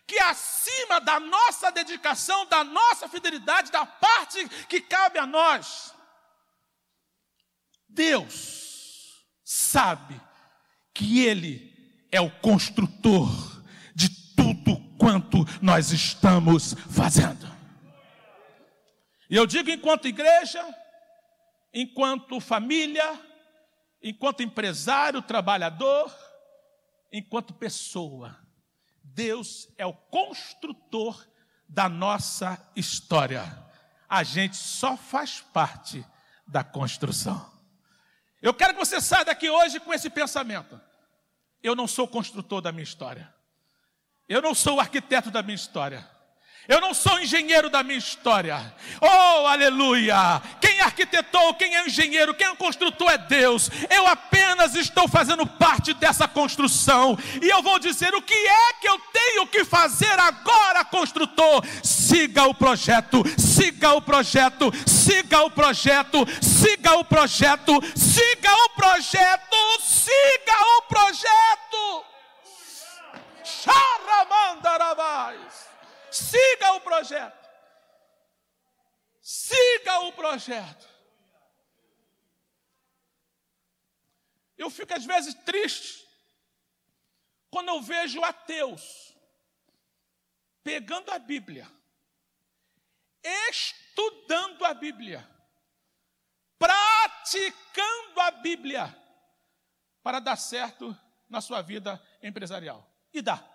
que 0.06 0.18
acima 0.20 1.02
da 1.02 1.20
nossa 1.20 1.70
dedicação, 1.70 2.46
da 2.46 2.64
nossa 2.64 3.08
fidelidade, 3.08 3.70
da 3.70 3.84
parte 3.84 4.48
que 4.70 4.80
cabe 4.80 5.18
a 5.18 5.26
nós, 5.26 5.94
Deus 7.86 9.22
sabe 9.44 10.18
que 10.94 11.26
Ele 11.26 12.06
é 12.10 12.22
o 12.22 12.30
construtor 12.40 13.28
de 13.94 14.08
tudo 14.34 14.78
quanto 14.98 15.44
nós 15.60 15.90
estamos 15.90 16.74
fazendo. 16.90 17.52
E 19.28 19.36
eu 19.36 19.46
digo 19.46 19.70
enquanto 19.70 20.08
igreja, 20.08 20.62
enquanto 21.74 22.40
família, 22.40 23.20
enquanto 24.00 24.42
empresário, 24.42 25.20
trabalhador, 25.20 26.14
enquanto 27.12 27.52
pessoa. 27.52 28.38
Deus 29.02 29.68
é 29.76 29.84
o 29.84 29.92
construtor 29.92 31.28
da 31.68 31.88
nossa 31.88 32.58
história. 32.76 33.42
A 34.08 34.22
gente 34.22 34.56
só 34.56 34.96
faz 34.96 35.40
parte 35.40 36.06
da 36.46 36.62
construção. 36.62 37.52
Eu 38.40 38.54
quero 38.54 38.74
que 38.74 38.78
você 38.78 39.00
saia 39.00 39.24
daqui 39.24 39.50
hoje 39.50 39.80
com 39.80 39.92
esse 39.92 40.08
pensamento. 40.08 40.80
Eu 41.62 41.74
não 41.74 41.88
sou 41.88 42.06
construtor 42.06 42.60
da 42.60 42.70
minha 42.70 42.84
história. 42.84 43.34
Eu 44.28 44.40
não 44.40 44.54
sou 44.54 44.76
o 44.76 44.80
arquiteto 44.80 45.30
da 45.30 45.42
minha 45.42 45.54
história. 45.54 46.08
Eu 46.66 46.80
não 46.80 46.94
sou 46.94 47.20
engenheiro 47.20 47.68
da 47.68 47.82
minha 47.82 47.98
história. 47.98 48.74
Oh, 48.98 49.46
aleluia! 49.46 50.40
Quem 50.60 50.80
arquitetou, 50.80 51.52
quem 51.54 51.76
é 51.76 51.86
engenheiro, 51.86 52.32
quem 52.32 52.46
é 52.46 52.56
construtor 52.56 53.10
é 53.10 53.18
Deus. 53.18 53.68
Eu 53.90 54.06
apenas 54.06 54.74
estou 54.74 55.06
fazendo 55.06 55.46
parte 55.46 55.92
dessa 55.92 56.26
construção. 56.26 57.18
E 57.42 57.50
eu 57.50 57.62
vou 57.62 57.78
dizer 57.78 58.14
o 58.14 58.22
que 58.22 58.32
é 58.32 58.72
que 58.80 58.88
eu 58.88 58.98
tenho 59.12 59.46
que 59.46 59.62
fazer 59.62 60.18
agora, 60.18 60.86
construtor. 60.86 61.62
Siga 61.82 62.44
o 62.44 62.54
projeto, 62.54 63.22
siga 63.38 63.92
o 63.92 64.00
projeto, 64.00 64.72
siga 64.86 65.42
o 65.42 65.50
projeto, 65.50 66.26
siga 66.40 66.94
o 66.94 67.04
projeto, 67.04 67.78
siga 67.94 68.54
o 68.54 68.70
projeto, 68.70 69.56
siga 69.82 70.56
o 70.78 70.82
projeto. 70.88 72.04
Charamandarabais. 73.44 75.73
Siga 76.14 76.74
o 76.74 76.80
projeto. 76.80 77.50
Siga 79.20 80.00
o 80.00 80.12
projeto. 80.12 80.88
Eu 84.56 84.70
fico 84.70 84.94
às 84.94 85.04
vezes 85.04 85.34
triste 85.34 86.06
quando 87.50 87.70
eu 87.70 87.82
vejo 87.82 88.22
ateus 88.22 89.12
pegando 90.62 91.10
a 91.10 91.18
Bíblia, 91.18 91.68
estudando 93.50 94.64
a 94.64 94.72
Bíblia, 94.72 95.28
praticando 96.56 98.20
a 98.20 98.30
Bíblia 98.30 98.96
para 100.00 100.20
dar 100.20 100.36
certo 100.36 100.96
na 101.28 101.40
sua 101.40 101.60
vida 101.60 102.00
empresarial. 102.22 102.88
E 103.12 103.20
dá. 103.20 103.53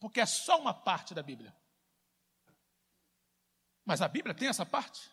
Porque 0.00 0.20
é 0.20 0.26
só 0.26 0.58
uma 0.58 0.72
parte 0.72 1.14
da 1.14 1.22
Bíblia. 1.22 1.54
Mas 3.84 4.00
a 4.00 4.08
Bíblia 4.08 4.34
tem 4.34 4.48
essa 4.48 4.64
parte. 4.64 5.10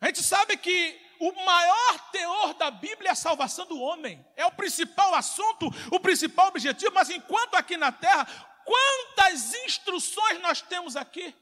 A 0.00 0.06
gente 0.06 0.22
sabe 0.22 0.56
que 0.56 1.00
o 1.20 1.32
maior 1.44 2.10
teor 2.10 2.54
da 2.54 2.70
Bíblia 2.70 3.10
é 3.10 3.12
a 3.12 3.16
salvação 3.16 3.66
do 3.66 3.78
homem. 3.78 4.24
É 4.36 4.44
o 4.46 4.52
principal 4.52 5.14
assunto, 5.14 5.66
o 5.92 6.00
principal 6.00 6.48
objetivo. 6.48 6.92
Mas 6.94 7.10
enquanto 7.10 7.54
aqui 7.54 7.76
na 7.76 7.92
terra, 7.92 8.26
quantas 8.64 9.54
instruções 9.54 10.40
nós 10.40 10.62
temos 10.62 10.96
aqui 10.96 11.34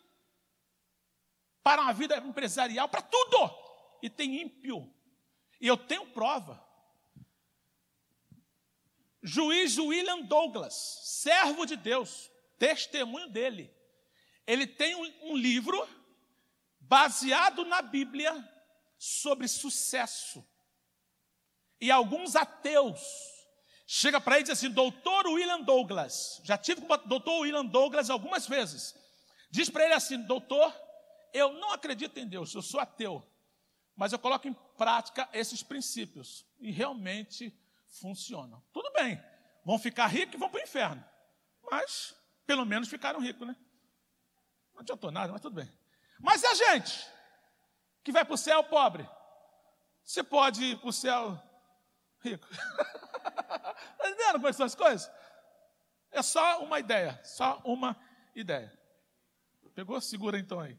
para 1.63 1.83
uma 1.83 1.93
vida 1.93 2.17
empresarial, 2.17 2.89
para 2.89 3.03
tudo. 3.03 3.51
E 4.03 4.11
tem 4.11 4.43
ímpio. 4.43 4.93
E 5.61 5.67
eu 5.67 5.77
tenho 5.77 6.07
prova. 6.07 6.72
Juiz 9.23 9.79
William 9.79 10.23
Douglas, 10.23 10.75
servo 11.05 11.65
de 11.65 11.77
Deus, 11.77 12.31
testemunho 12.59 13.29
dele. 13.29 13.73
Ele 14.47 14.67
tem 14.67 14.97
um, 14.97 15.31
um 15.31 15.37
livro 15.37 15.89
baseado 16.81 17.65
na 17.65 17.81
Bíblia 17.81 18.33
sobre 18.99 19.47
sucesso. 19.47 20.45
E 21.81 21.91
alguns 21.91 22.35
ateus 22.35 23.01
chega 23.87 24.21
para 24.21 24.37
ele 24.37 24.43
e 24.43 24.45
diz 24.45 24.59
assim: 24.59 24.71
Doutor 24.71 25.27
William 25.27 25.61
Douglas, 25.61 26.41
já 26.45 26.59
tive 26.59 26.81
com 26.81 26.93
o 26.93 26.97
doutor 26.97 27.41
William 27.41 27.65
Douglas 27.65 28.11
algumas 28.11 28.47
vezes. 28.47 28.95
Diz 29.51 29.71
para 29.71 29.85
ele 29.85 29.95
assim: 29.95 30.21
Doutor, 30.23 30.75
eu 31.33 31.53
não 31.53 31.73
acredito 31.73 32.19
em 32.19 32.27
Deus, 32.27 32.55
eu 32.55 32.63
sou 32.63 32.81
ateu, 32.81 33.25
mas 33.95 34.13
eu 34.13 34.19
coloco 34.19 34.49
em 34.49 34.55
prática 34.77 35.29
esses 35.33 35.63
princípios 35.63 36.45
e 36.61 36.71
realmente 36.71 37.57
funcionam. 38.01 38.63
Tudo 38.73 38.91
bem, 38.93 39.23
vão 39.65 39.79
ficar 39.79 40.07
ricos 40.07 40.35
e 40.35 40.39
vão 40.39 40.49
para 40.49 40.61
o 40.61 40.63
inferno, 40.63 41.05
mas 41.71 42.15
pelo 42.47 42.65
menos 42.65 42.89
ficaram 42.89 43.21
ricos, 43.21 43.47
né? 43.47 43.57
Não 44.73 44.81
adiantou 44.81 45.11
nada, 45.11 45.33
mas 45.33 45.41
tudo 45.41 45.57
bem. 45.57 45.71
Mas 46.19 46.45
a 46.45 46.55
gente 46.55 47.07
que 48.03 48.13
vai 48.13 48.25
para 48.25 48.35
o 48.35 48.39
céu 48.39 48.65
pobre, 48.65 49.09
você 50.03 50.23
pode 50.23 50.65
ir 50.65 50.79
para 50.79 50.89
o 50.89 50.93
céu 50.93 51.41
rico. 52.21 52.47
Está 52.51 53.77
entendendo 54.09 54.41
como 54.41 54.53
são 54.53 54.67
as 54.67 54.75
coisas? 54.75 55.11
É 56.11 56.23
só 56.23 56.63
uma 56.63 56.79
ideia, 56.79 57.21
só 57.25 57.61
uma 57.65 57.97
ideia. 58.35 58.73
Pegou? 59.75 60.01
Segura 60.01 60.39
então 60.39 60.61
aí. 60.61 60.79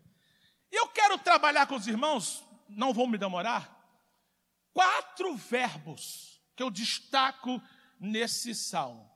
Eu 0.71 0.87
quero 0.89 1.17
trabalhar 1.17 1.67
com 1.67 1.75
os 1.75 1.87
irmãos, 1.87 2.43
não 2.67 2.93
vou 2.93 3.07
me 3.07 3.17
demorar, 3.17 3.75
quatro 4.73 5.35
verbos 5.35 6.32
que 6.55 6.63
eu 6.63 6.69
destaco 6.69 7.61
nesse 7.99 8.53
salmo. 8.53 9.09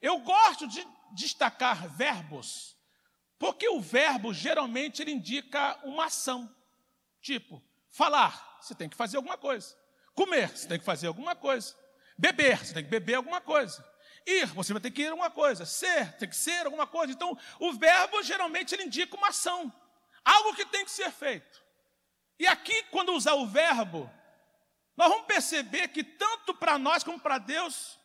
Eu 0.00 0.18
gosto 0.18 0.66
de 0.68 0.86
destacar 1.12 1.88
verbos, 1.88 2.76
porque 3.38 3.68
o 3.68 3.80
verbo 3.80 4.34
geralmente 4.34 5.00
ele 5.00 5.12
indica 5.12 5.78
uma 5.84 6.06
ação. 6.06 6.54
Tipo, 7.20 7.62
falar, 7.90 8.58
você 8.60 8.74
tem 8.74 8.88
que 8.88 8.96
fazer 8.96 9.16
alguma 9.16 9.38
coisa. 9.38 9.74
Comer, 10.14 10.50
você 10.50 10.68
tem 10.68 10.78
que 10.78 10.84
fazer 10.84 11.06
alguma 11.06 11.34
coisa. 11.34 11.74
Beber, 12.16 12.58
você 12.58 12.74
tem 12.74 12.84
que 12.84 12.90
beber 12.90 13.14
alguma 13.14 13.40
coisa. 13.40 13.84
Ir, 14.26 14.46
você 14.46 14.72
vai 14.72 14.80
ter 14.80 14.90
que 14.90 15.02
ir 15.02 15.08
alguma 15.08 15.30
coisa. 15.30 15.66
Ser, 15.66 16.12
tem 16.16 16.28
que 16.28 16.36
ser 16.36 16.64
alguma 16.64 16.86
coisa. 16.86 17.12
Então, 17.12 17.36
o 17.58 17.72
verbo 17.72 18.22
geralmente 18.22 18.74
ele 18.74 18.84
indica 18.84 19.16
uma 19.16 19.28
ação. 19.28 19.72
Algo 20.24 20.54
que 20.54 20.64
tem 20.66 20.84
que 20.84 20.90
ser 20.90 21.10
feito. 21.10 21.62
E 22.38 22.46
aqui, 22.46 22.82
quando 22.84 23.12
usar 23.12 23.34
o 23.34 23.46
verbo, 23.46 24.10
nós 24.96 25.08
vamos 25.08 25.26
perceber 25.26 25.88
que 25.88 26.04
tanto 26.04 26.54
para 26.54 26.78
nós 26.78 27.02
como 27.02 27.18
para 27.18 27.38
Deus, 27.38 27.98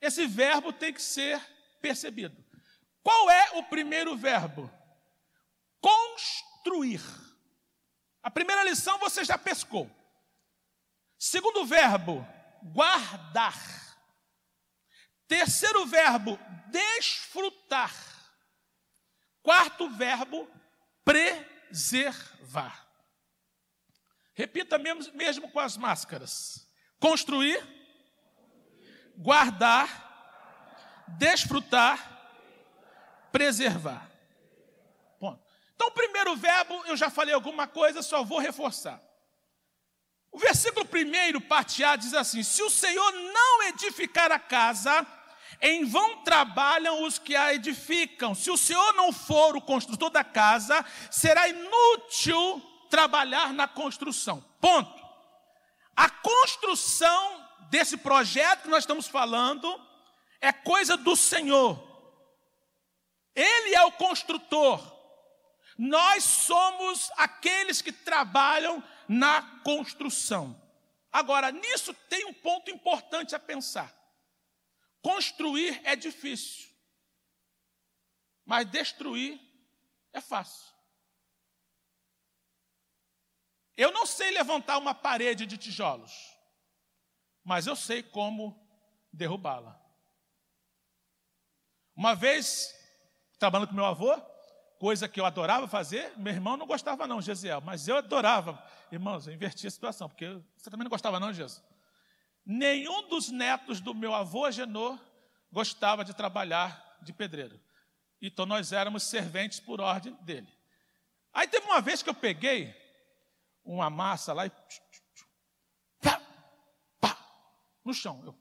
esse 0.00 0.26
verbo 0.26 0.72
tem 0.72 0.92
que 0.92 1.02
ser 1.02 1.40
percebido. 1.80 2.42
Qual 3.02 3.30
é 3.30 3.58
o 3.58 3.64
primeiro 3.64 4.16
verbo? 4.16 4.70
Construir. 5.80 7.02
A 8.22 8.30
primeira 8.30 8.64
lição 8.64 8.98
você 8.98 9.24
já 9.24 9.36
pescou. 9.38 9.90
Segundo 11.18 11.66
verbo, 11.66 12.26
guardar. 12.62 13.54
Terceiro 15.26 15.86
verbo, 15.86 16.38
desfrutar. 16.68 17.94
Quarto 19.42 19.88
verbo, 19.90 20.48
preservar. 21.04 22.89
Repita 24.40 24.78
mesmo, 24.78 25.12
mesmo 25.14 25.50
com 25.50 25.60
as 25.60 25.76
máscaras: 25.76 26.66
construir, 26.98 27.62
guardar, 29.14 31.04
desfrutar, 31.18 31.98
preservar. 33.30 34.10
Então, 35.74 35.88
o 35.88 35.92
primeiro 35.92 36.34
verbo, 36.36 36.82
eu 36.86 36.96
já 36.96 37.10
falei 37.10 37.34
alguma 37.34 37.66
coisa, 37.66 38.02
só 38.02 38.24
vou 38.24 38.38
reforçar. 38.38 38.98
O 40.32 40.38
versículo 40.38 40.86
primeiro, 40.86 41.38
parte 41.40 41.84
A, 41.84 41.96
diz 41.96 42.14
assim: 42.14 42.42
Se 42.42 42.62
o 42.62 42.70
Senhor 42.70 43.12
não 43.12 43.62
edificar 43.64 44.32
a 44.32 44.38
casa, 44.38 45.06
em 45.60 45.84
vão 45.84 46.24
trabalham 46.24 47.04
os 47.04 47.18
que 47.18 47.36
a 47.36 47.52
edificam. 47.52 48.34
Se 48.34 48.50
o 48.50 48.56
Senhor 48.56 48.94
não 48.94 49.12
for 49.12 49.54
o 49.54 49.60
construtor 49.60 50.08
da 50.08 50.24
casa, 50.24 50.82
será 51.10 51.46
inútil 51.46 52.69
trabalhar 52.90 53.54
na 53.54 53.66
construção. 53.66 54.44
Ponto. 54.60 55.00
A 55.96 56.10
construção 56.10 57.48
desse 57.70 57.96
projeto 57.96 58.62
que 58.62 58.68
nós 58.68 58.82
estamos 58.82 59.06
falando 59.06 59.80
é 60.40 60.52
coisa 60.52 60.96
do 60.96 61.14
Senhor. 61.14 61.88
Ele 63.34 63.74
é 63.74 63.84
o 63.84 63.92
construtor. 63.92 64.98
Nós 65.78 66.24
somos 66.24 67.10
aqueles 67.16 67.80
que 67.80 67.92
trabalham 67.92 68.82
na 69.08 69.60
construção. 69.64 70.60
Agora, 71.12 71.50
nisso 71.50 71.94
tem 72.08 72.26
um 72.26 72.34
ponto 72.34 72.70
importante 72.70 73.34
a 73.34 73.38
pensar. 73.38 73.94
Construir 75.00 75.80
é 75.84 75.96
difícil, 75.96 76.68
mas 78.44 78.70
destruir 78.70 79.40
é 80.12 80.20
fácil. 80.20 80.69
Eu 83.80 83.90
não 83.92 84.04
sei 84.04 84.30
levantar 84.30 84.76
uma 84.76 84.94
parede 84.94 85.46
de 85.46 85.56
tijolos, 85.56 86.12
mas 87.42 87.66
eu 87.66 87.74
sei 87.74 88.02
como 88.02 88.54
derrubá-la. 89.10 89.80
Uma 91.96 92.14
vez, 92.14 92.74
trabalhando 93.38 93.68
com 93.68 93.74
meu 93.74 93.86
avô, 93.86 94.14
coisa 94.78 95.08
que 95.08 95.18
eu 95.18 95.24
adorava 95.24 95.66
fazer, 95.66 96.12
meu 96.18 96.30
irmão 96.30 96.58
não 96.58 96.66
gostava 96.66 97.06
não, 97.06 97.22
Gesiel, 97.22 97.62
mas 97.62 97.88
eu 97.88 97.96
adorava. 97.96 98.62
Irmãos, 98.92 99.26
eu 99.26 99.32
inverti 99.32 99.66
a 99.66 99.70
situação, 99.70 100.10
porque 100.10 100.26
você 100.54 100.68
também 100.68 100.84
não 100.84 100.90
gostava 100.90 101.18
não, 101.18 101.32
Jesus? 101.32 101.64
Nenhum 102.44 103.08
dos 103.08 103.30
netos 103.30 103.80
do 103.80 103.94
meu 103.94 104.14
avô 104.14 104.44
Agenor 104.44 104.98
gostava 105.50 106.04
de 106.04 106.12
trabalhar 106.12 106.98
de 107.00 107.14
pedreiro. 107.14 107.58
Então 108.20 108.44
nós 108.44 108.72
éramos 108.72 109.04
serventes 109.04 109.58
por 109.58 109.80
ordem 109.80 110.12
dele. 110.20 110.52
Aí 111.32 111.48
teve 111.48 111.64
uma 111.64 111.80
vez 111.80 112.02
que 112.02 112.10
eu 112.10 112.14
peguei 112.14 112.78
uma 113.64 113.90
massa 113.90 114.32
lá 114.32 114.46
e 114.46 114.50
pá, 116.00 116.20
pá, 117.00 117.18
no 117.84 117.92
chão. 117.94 118.22
Eu, 118.24 118.34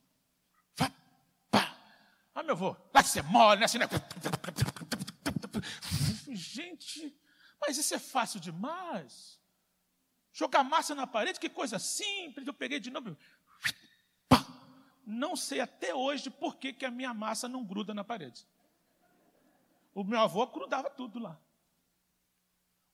pá, 0.76 0.92
pá. 1.52 1.78
Ah, 2.34 2.44
meu 2.44 2.56
avô, 2.56 2.76
lá 2.94 3.04
que 3.04 3.10
você 3.10 3.22
mole, 3.22 3.60
né? 3.60 3.66
Assim, 3.66 3.78
né? 3.78 3.86
Gente, 6.32 7.20
mas 7.60 7.78
isso 7.78 7.94
é 7.94 8.00
fácil 8.00 8.40
demais. 8.40 9.40
Jogar 10.32 10.64
massa 10.64 10.96
na 10.96 11.06
parede, 11.06 11.40
que 11.40 11.50
coisa 11.50 11.78
simples. 11.80 12.48
Eu 12.48 12.54
peguei 12.54 12.80
de 12.80 12.90
novo. 12.90 13.18
Não 15.06 15.36
sei 15.36 15.60
até 15.60 15.94
hoje 15.94 16.30
por 16.30 16.58
que, 16.58 16.72
que 16.72 16.86
a 16.86 16.92
minha 16.92 17.14
massa 17.14 17.50
não 17.50 17.66
gruda 17.66 17.94
na 17.94 18.04
parede. 18.04 18.48
O 19.94 20.04
meu 20.04 20.20
avô 20.20 20.46
grudava 20.48 20.90
tudo 20.90 21.20
lá. 21.20 21.40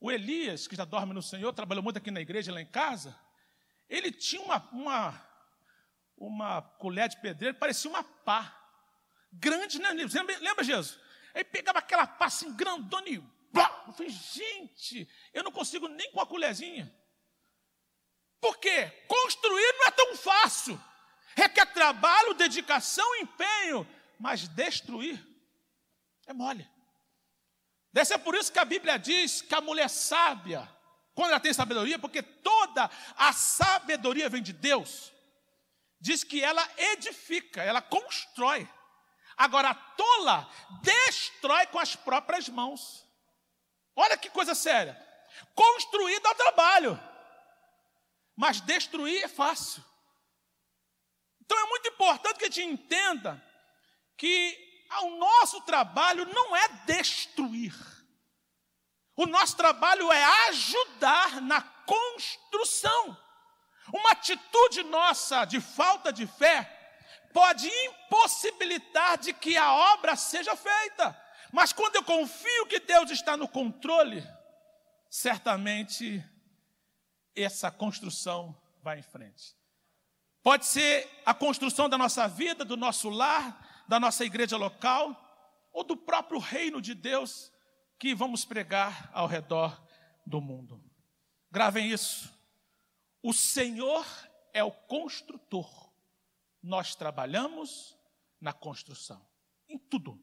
O 0.06 0.12
Elias, 0.12 0.68
que 0.68 0.76
já 0.76 0.86
dorme 0.86 1.16
no 1.16 1.22
Senhor, 1.24 1.52
trabalhou 1.52 1.84
muito 1.84 1.98
aqui 1.98 2.12
na 2.12 2.22
igreja, 2.22 2.54
lá 2.54 2.62
em 2.62 2.66
casa, 2.68 3.20
ele 3.90 4.12
tinha 4.12 4.40
uma, 4.40 4.70
uma, 4.72 5.28
uma 6.16 6.62
colher 6.62 7.10
de 7.10 7.20
pedreiro, 7.20 7.58
parecia 7.58 7.90
uma 7.90 8.04
pá. 8.04 8.56
Grande, 9.34 9.80
né? 9.80 9.90
Lembra, 9.90 10.38
lembra 10.38 10.64
Jesus? 10.64 11.00
Aí 11.34 11.44
pegava 11.44 11.80
aquela 11.80 12.06
pá 12.06 12.28
assim, 12.28 12.56
grandona 12.56 13.10
e 13.10 13.16
eu 13.16 13.94
falei, 13.94 14.12
gente, 14.12 15.10
eu 15.34 15.42
não 15.42 15.52
consigo 15.52 15.88
nem 15.88 16.12
com 16.12 16.22
a 16.22 16.28
colherzinha. 16.28 16.96
Por 18.40 18.60
quê? 18.60 18.86
Construir 19.08 19.74
não 19.80 19.88
é 19.88 19.92
tão 19.92 20.16
fácil. 20.18 20.80
Requer 21.36 21.66
trabalho, 21.74 22.36
dedicação, 22.36 23.16
empenho. 23.16 23.88
Mas 24.20 24.48
destruir 24.50 25.20
é 26.28 26.34
mole. 26.34 26.75
Deve 27.96 28.08
ser 28.08 28.18
por 28.18 28.36
isso 28.36 28.52
que 28.52 28.60
a 28.60 28.66
Bíblia 28.66 29.00
diz 29.00 29.42
que 29.42 29.56
a 29.56 29.62
mulher 29.62 29.90
sábia, 29.90 30.70
quando 31.14 31.30
ela 31.30 31.40
tem 31.40 31.54
sabedoria, 31.54 31.98
porque 31.98 32.22
toda 32.22 32.92
a 33.16 33.32
sabedoria 33.32 34.28
vem 34.28 34.44
de 34.44 34.52
Deus, 34.52 35.14
diz 35.98 36.22
que 36.22 36.44
ela 36.44 36.62
edifica, 36.78 37.64
ela 37.64 37.82
constrói. 37.82 38.68
Agora, 39.38 39.70
a 39.70 39.74
tola 39.74 40.50
destrói 40.82 41.68
com 41.68 41.80
as 41.80 41.96
próprias 41.96 42.50
mãos. 42.50 43.08
Olha 43.96 44.18
que 44.18 44.30
coisa 44.30 44.54
séria. 44.54 45.02
Construir 45.56 46.20
dá 46.20 46.36
trabalho, 46.36 47.00
mas 48.36 48.60
destruir 48.60 49.24
é 49.24 49.30
fácil. 49.30 49.82
Então 51.40 51.58
é 51.58 51.70
muito 51.70 51.88
importante 51.88 52.40
que 52.40 52.44
a 52.44 52.52
gente 52.52 52.62
entenda 52.62 53.42
que 54.18 54.65
o 55.04 55.18
nosso 55.18 55.62
trabalho 55.62 56.26
não 56.26 56.56
é 56.56 56.68
destruir. 56.86 57.74
O 59.16 59.26
nosso 59.26 59.56
trabalho 59.56 60.12
é 60.12 60.24
ajudar 60.50 61.42
na 61.42 61.62
construção. 61.62 63.18
Uma 63.94 64.12
atitude 64.12 64.84
nossa 64.84 65.46
de 65.46 65.62
falta 65.62 66.12
de 66.12 66.28
fé 66.28 66.72
pode 67.34 67.68
impossibilitar 67.68 69.18
de 69.18 69.34
que 69.34 69.58
a 69.58 69.74
obra 69.94 70.16
seja 70.16 70.56
feita. 70.56 71.22
Mas 71.52 71.72
quando 71.72 71.96
eu 71.96 72.04
confio 72.04 72.66
que 72.68 72.80
Deus 72.80 73.12
está 73.12 73.38
no 73.38 73.48
controle, 73.48 74.26
certamente 75.10 76.24
essa 77.36 77.72
construção 77.72 78.60
vai 78.82 79.00
em 79.00 79.04
frente. 79.04 79.56
Pode 80.42 80.66
ser 80.66 81.10
a 81.26 81.34
construção 81.34 81.90
da 81.90 81.98
nossa 81.98 82.28
vida, 82.28 82.64
do 82.64 82.78
nosso 82.78 83.10
lar, 83.10 83.65
da 83.88 84.00
nossa 84.00 84.26
igreja 84.26 84.58
local, 84.58 85.22
ou 85.72 85.84
do 85.84 85.98
próprio 85.98 86.40
reino 86.40 86.82
de 86.82 86.94
Deus 86.94 87.52
que 88.00 88.16
vamos 88.16 88.46
pregar 88.46 89.10
ao 89.14 89.28
redor 89.28 89.86
do 90.26 90.40
mundo. 90.40 90.84
Gravem 91.52 91.92
isso. 91.92 92.34
O 93.22 93.34
Senhor 93.34 94.06
é 94.54 94.64
o 94.64 94.72
construtor. 94.72 95.92
Nós 96.62 96.96
trabalhamos 96.96 97.98
na 98.40 98.54
construção, 98.54 99.26
em 99.68 99.78
tudo. 99.78 100.20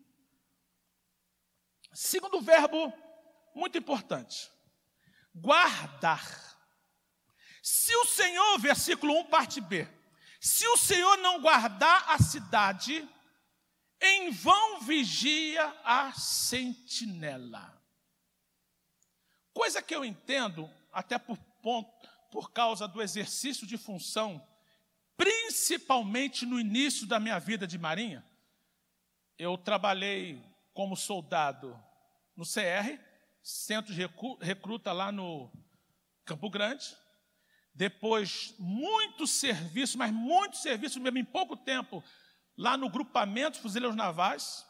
Segundo 1.93 2.41
verbo 2.41 2.93
muito 3.55 3.77
importante, 3.77 4.51
guardar. 5.35 6.59
Se 7.63 7.95
o 7.97 8.07
Senhor, 8.07 8.59
versículo 8.59 9.19
1, 9.21 9.25
parte 9.27 9.61
B, 9.61 9.87
se 10.41 10.67
o 10.69 10.77
Senhor 10.77 11.17
não 11.19 11.41
guardar 11.41 12.11
a 12.11 12.19
cidade, 12.19 13.09
em 14.03 14.31
vão 14.31 14.81
vigia 14.81 15.65
a 15.85 16.13
sentinela. 16.13 17.81
Coisa 19.55 19.81
que 19.81 19.95
eu 19.95 20.05
entendo, 20.05 20.69
até 20.93 21.19
por, 21.19 21.39
ponto, 21.63 22.09
por 22.31 22.51
causa 22.51 22.89
do 22.89 23.01
exercício 23.01 23.67
de 23.67 23.79
função, 23.79 24.45
principalmente 25.17 26.45
no 26.45 26.59
início 26.59 27.07
da 27.07 27.21
minha 27.21 27.39
vida 27.39 27.67
de 27.67 27.79
marinha. 27.79 28.25
Eu 29.39 29.57
trabalhei 29.57 30.43
como 30.75 30.97
soldado 30.97 31.79
no 32.35 32.45
CR, 32.45 32.99
centro 33.43 33.95
de 33.95 34.09
recruta 34.41 34.93
lá 34.93 35.13
no 35.13 35.51
Campo 36.25 36.49
Grande. 36.51 36.97
Depois, 37.75 38.55
muito 38.59 39.27
serviço, 39.27 39.97
mas 39.97 40.13
muito 40.13 40.57
serviço 40.57 41.01
mesmo 41.01 41.19
em 41.19 41.25
pouco 41.25 41.57
tempo, 41.57 42.03
lá 42.57 42.77
no 42.77 42.89
grupamento 42.89 43.61
Fuzileiros 43.61 43.97
Navais, 43.97 44.67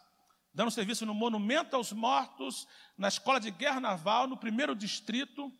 dando 0.54 0.70
serviço 0.70 1.06
no 1.06 1.14
Monumento 1.14 1.74
aos 1.76 1.92
Mortos, 1.92 2.66
na 2.96 3.08
Escola 3.08 3.40
de 3.40 3.50
Guerra 3.50 3.80
Naval, 3.80 4.26
no 4.26 4.36
primeiro 4.36 4.74
distrito, 4.74 5.52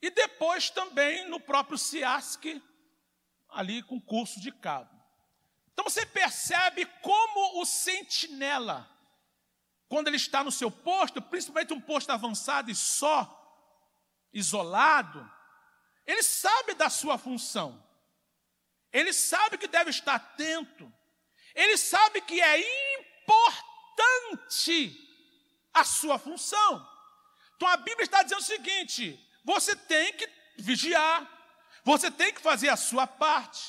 e 0.00 0.10
depois 0.10 0.70
também 0.70 1.28
no 1.28 1.38
próprio 1.38 1.78
CIASC, 1.78 2.60
ali 3.48 3.82
com 3.82 4.00
curso 4.00 4.40
de 4.40 4.50
cabo. 4.50 4.90
Então 5.72 5.84
você 5.84 6.04
percebe 6.04 6.86
como 7.02 7.60
o 7.60 7.64
sentinela, 7.64 8.88
quando 9.88 10.08
ele 10.08 10.16
está 10.16 10.42
no 10.42 10.50
seu 10.50 10.70
posto, 10.70 11.20
principalmente 11.20 11.72
um 11.72 11.80
posto 11.80 12.10
avançado 12.10 12.70
e 12.70 12.74
só, 12.74 13.38
isolado, 14.32 15.30
ele 16.06 16.22
sabe 16.22 16.74
da 16.74 16.88
sua 16.88 17.18
função. 17.18 17.82
Ele 18.92 19.12
sabe 19.12 19.56
que 19.58 19.66
deve 19.66 19.90
estar 19.90 20.14
atento. 20.14 20.92
Ele 21.54 21.76
sabe 21.76 22.20
que 22.20 22.40
é 22.40 22.60
importante 23.24 24.96
a 25.72 25.84
sua 25.84 26.18
função. 26.18 26.88
Então 27.56 27.68
a 27.68 27.76
Bíblia 27.76 28.04
está 28.04 28.22
dizendo 28.22 28.40
o 28.40 28.44
seguinte: 28.44 29.18
você 29.44 29.74
tem 29.74 30.12
que 30.12 30.28
vigiar, 30.58 31.26
você 31.84 32.10
tem 32.10 32.32
que 32.32 32.40
fazer 32.40 32.68
a 32.68 32.76
sua 32.76 33.06
parte, 33.06 33.62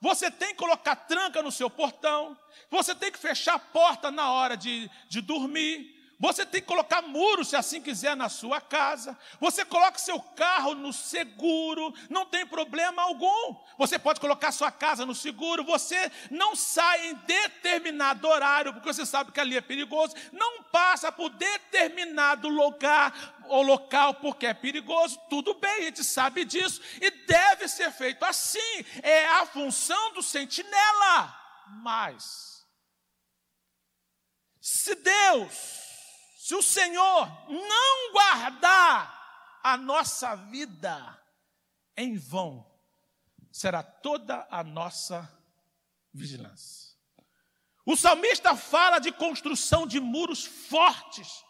você 0.00 0.30
tem 0.30 0.48
que 0.48 0.56
colocar 0.56 0.96
tranca 0.96 1.42
no 1.42 1.52
seu 1.52 1.70
portão, 1.70 2.38
você 2.70 2.94
tem 2.94 3.10
que 3.10 3.18
fechar 3.18 3.54
a 3.54 3.58
porta 3.58 4.10
na 4.10 4.30
hora 4.30 4.56
de, 4.56 4.90
de 5.08 5.20
dormir, 5.20 5.95
você 6.18 6.46
tem 6.46 6.62
que 6.62 6.66
colocar 6.66 7.02
muro, 7.02 7.44
se 7.44 7.56
assim 7.56 7.80
quiser, 7.80 8.16
na 8.16 8.30
sua 8.30 8.58
casa. 8.58 9.16
Você 9.38 9.66
coloca 9.66 9.98
seu 9.98 10.18
carro 10.18 10.74
no 10.74 10.90
seguro, 10.90 11.92
não 12.08 12.24
tem 12.24 12.46
problema 12.46 13.02
algum. 13.02 13.54
Você 13.76 13.98
pode 13.98 14.18
colocar 14.18 14.50
sua 14.50 14.70
casa 14.70 15.04
no 15.04 15.14
seguro. 15.14 15.62
Você 15.64 16.10
não 16.30 16.56
sai 16.56 17.08
em 17.08 17.14
determinado 17.14 18.26
horário, 18.26 18.72
porque 18.72 18.92
você 18.92 19.04
sabe 19.04 19.30
que 19.30 19.40
ali 19.40 19.58
é 19.58 19.60
perigoso. 19.60 20.14
Não 20.32 20.62
passa 20.64 21.12
por 21.12 21.28
determinado 21.28 22.48
lugar 22.48 23.44
ou 23.48 23.62
local 23.62 24.14
porque 24.14 24.46
é 24.46 24.54
perigoso. 24.54 25.20
Tudo 25.28 25.52
bem, 25.54 25.70
a 25.70 25.82
gente 25.82 26.02
sabe 26.02 26.46
disso. 26.46 26.80
E 26.98 27.10
deve 27.10 27.68
ser 27.68 27.92
feito 27.92 28.24
assim. 28.24 28.84
É 29.02 29.28
a 29.28 29.44
função 29.44 30.14
do 30.14 30.22
sentinela. 30.22 31.42
Mas, 31.82 32.64
se 34.60 34.94
Deus 34.94 35.85
se 36.46 36.54
o 36.54 36.62
Senhor 36.62 37.28
não 37.48 38.12
guardar 38.12 39.58
a 39.64 39.76
nossa 39.76 40.36
vida, 40.36 41.20
em 41.96 42.16
vão 42.16 42.64
será 43.50 43.82
toda 43.82 44.46
a 44.48 44.62
nossa 44.62 45.28
vigilância. 46.14 46.94
O 47.84 47.96
salmista 47.96 48.54
fala 48.54 49.00
de 49.00 49.10
construção 49.10 49.88
de 49.88 49.98
muros 49.98 50.44
fortes 50.44 51.44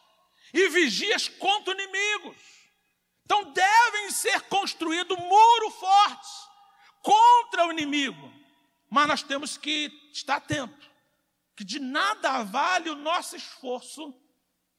e 0.50 0.66
vigias 0.70 1.28
contra 1.28 1.74
inimigos. 1.74 2.38
Então 3.26 3.52
devem 3.52 4.10
ser 4.10 4.40
construídos 4.48 5.18
muros 5.18 5.74
fortes 5.74 6.30
contra 7.02 7.66
o 7.66 7.70
inimigo. 7.70 8.32
Mas 8.88 9.06
nós 9.06 9.22
temos 9.22 9.58
que 9.58 9.92
estar 10.10 10.36
atento, 10.36 10.90
que 11.54 11.64
de 11.64 11.78
nada 11.78 12.42
vale 12.44 12.88
o 12.88 12.96
nosso 12.96 13.36
esforço 13.36 14.18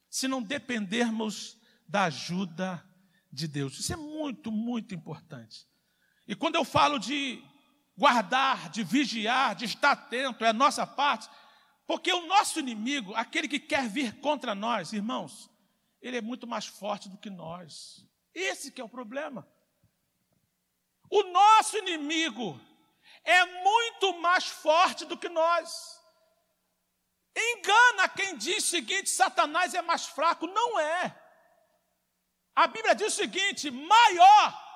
se 0.10 0.28
não 0.28 0.42
dependermos 0.42 1.58
da 1.88 2.06
ajuda 2.06 2.84
de 3.32 3.48
Deus. 3.48 3.80
Isso 3.80 3.94
é 3.94 3.96
muito, 3.96 4.52
muito 4.52 4.94
importante. 4.96 5.68
E 6.28 6.36
quando 6.36 6.56
eu 6.56 6.66
falo 6.66 6.98
de 6.98 7.44
guardar, 7.98 8.70
de 8.70 8.84
vigiar, 8.84 9.56
de 9.56 9.66
estar 9.66 9.92
atento, 9.92 10.44
é 10.44 10.50
a 10.50 10.54
nossa 10.54 10.86
parte, 10.86 11.30
porque 11.86 12.12
o 12.12 12.28
nosso 12.28 12.60
inimigo, 12.60 13.16
aquele 13.16 13.48
que 13.48 13.60
quer 13.60 13.88
vir 13.88 14.20
contra 14.20 14.54
nós, 14.54 14.94
irmãos, 14.94 15.50
ele 16.02 16.18
é 16.18 16.22
muito 16.22 16.46
mais 16.46 16.68
forte 16.68 17.10
do 17.10 17.18
que 17.18 17.30
nós. 17.30 18.06
Esse 18.34 18.72
que 18.72 18.82
é 18.82 18.84
o 18.84 18.90
problema. 18.90 19.48
O 21.10 21.24
nosso 21.24 21.78
inimigo 21.78 22.60
é 23.24 23.64
muito 23.64 24.20
mais 24.20 24.46
forte 24.46 25.06
do 25.06 25.18
que 25.18 25.30
nós. 25.30 25.98
Engana 27.38 28.10
quem 28.10 28.36
diz 28.36 28.64
o 28.64 28.68
seguinte: 28.68 29.10
Satanás 29.10 29.76
é 29.76 29.82
mais 29.82 30.08
fraco. 30.08 30.48
Não 30.48 30.80
é. 30.80 31.16
A 32.56 32.66
Bíblia 32.66 32.96
diz 32.96 33.14
o 33.14 33.18
seguinte: 33.18 33.70
maior 33.70 34.68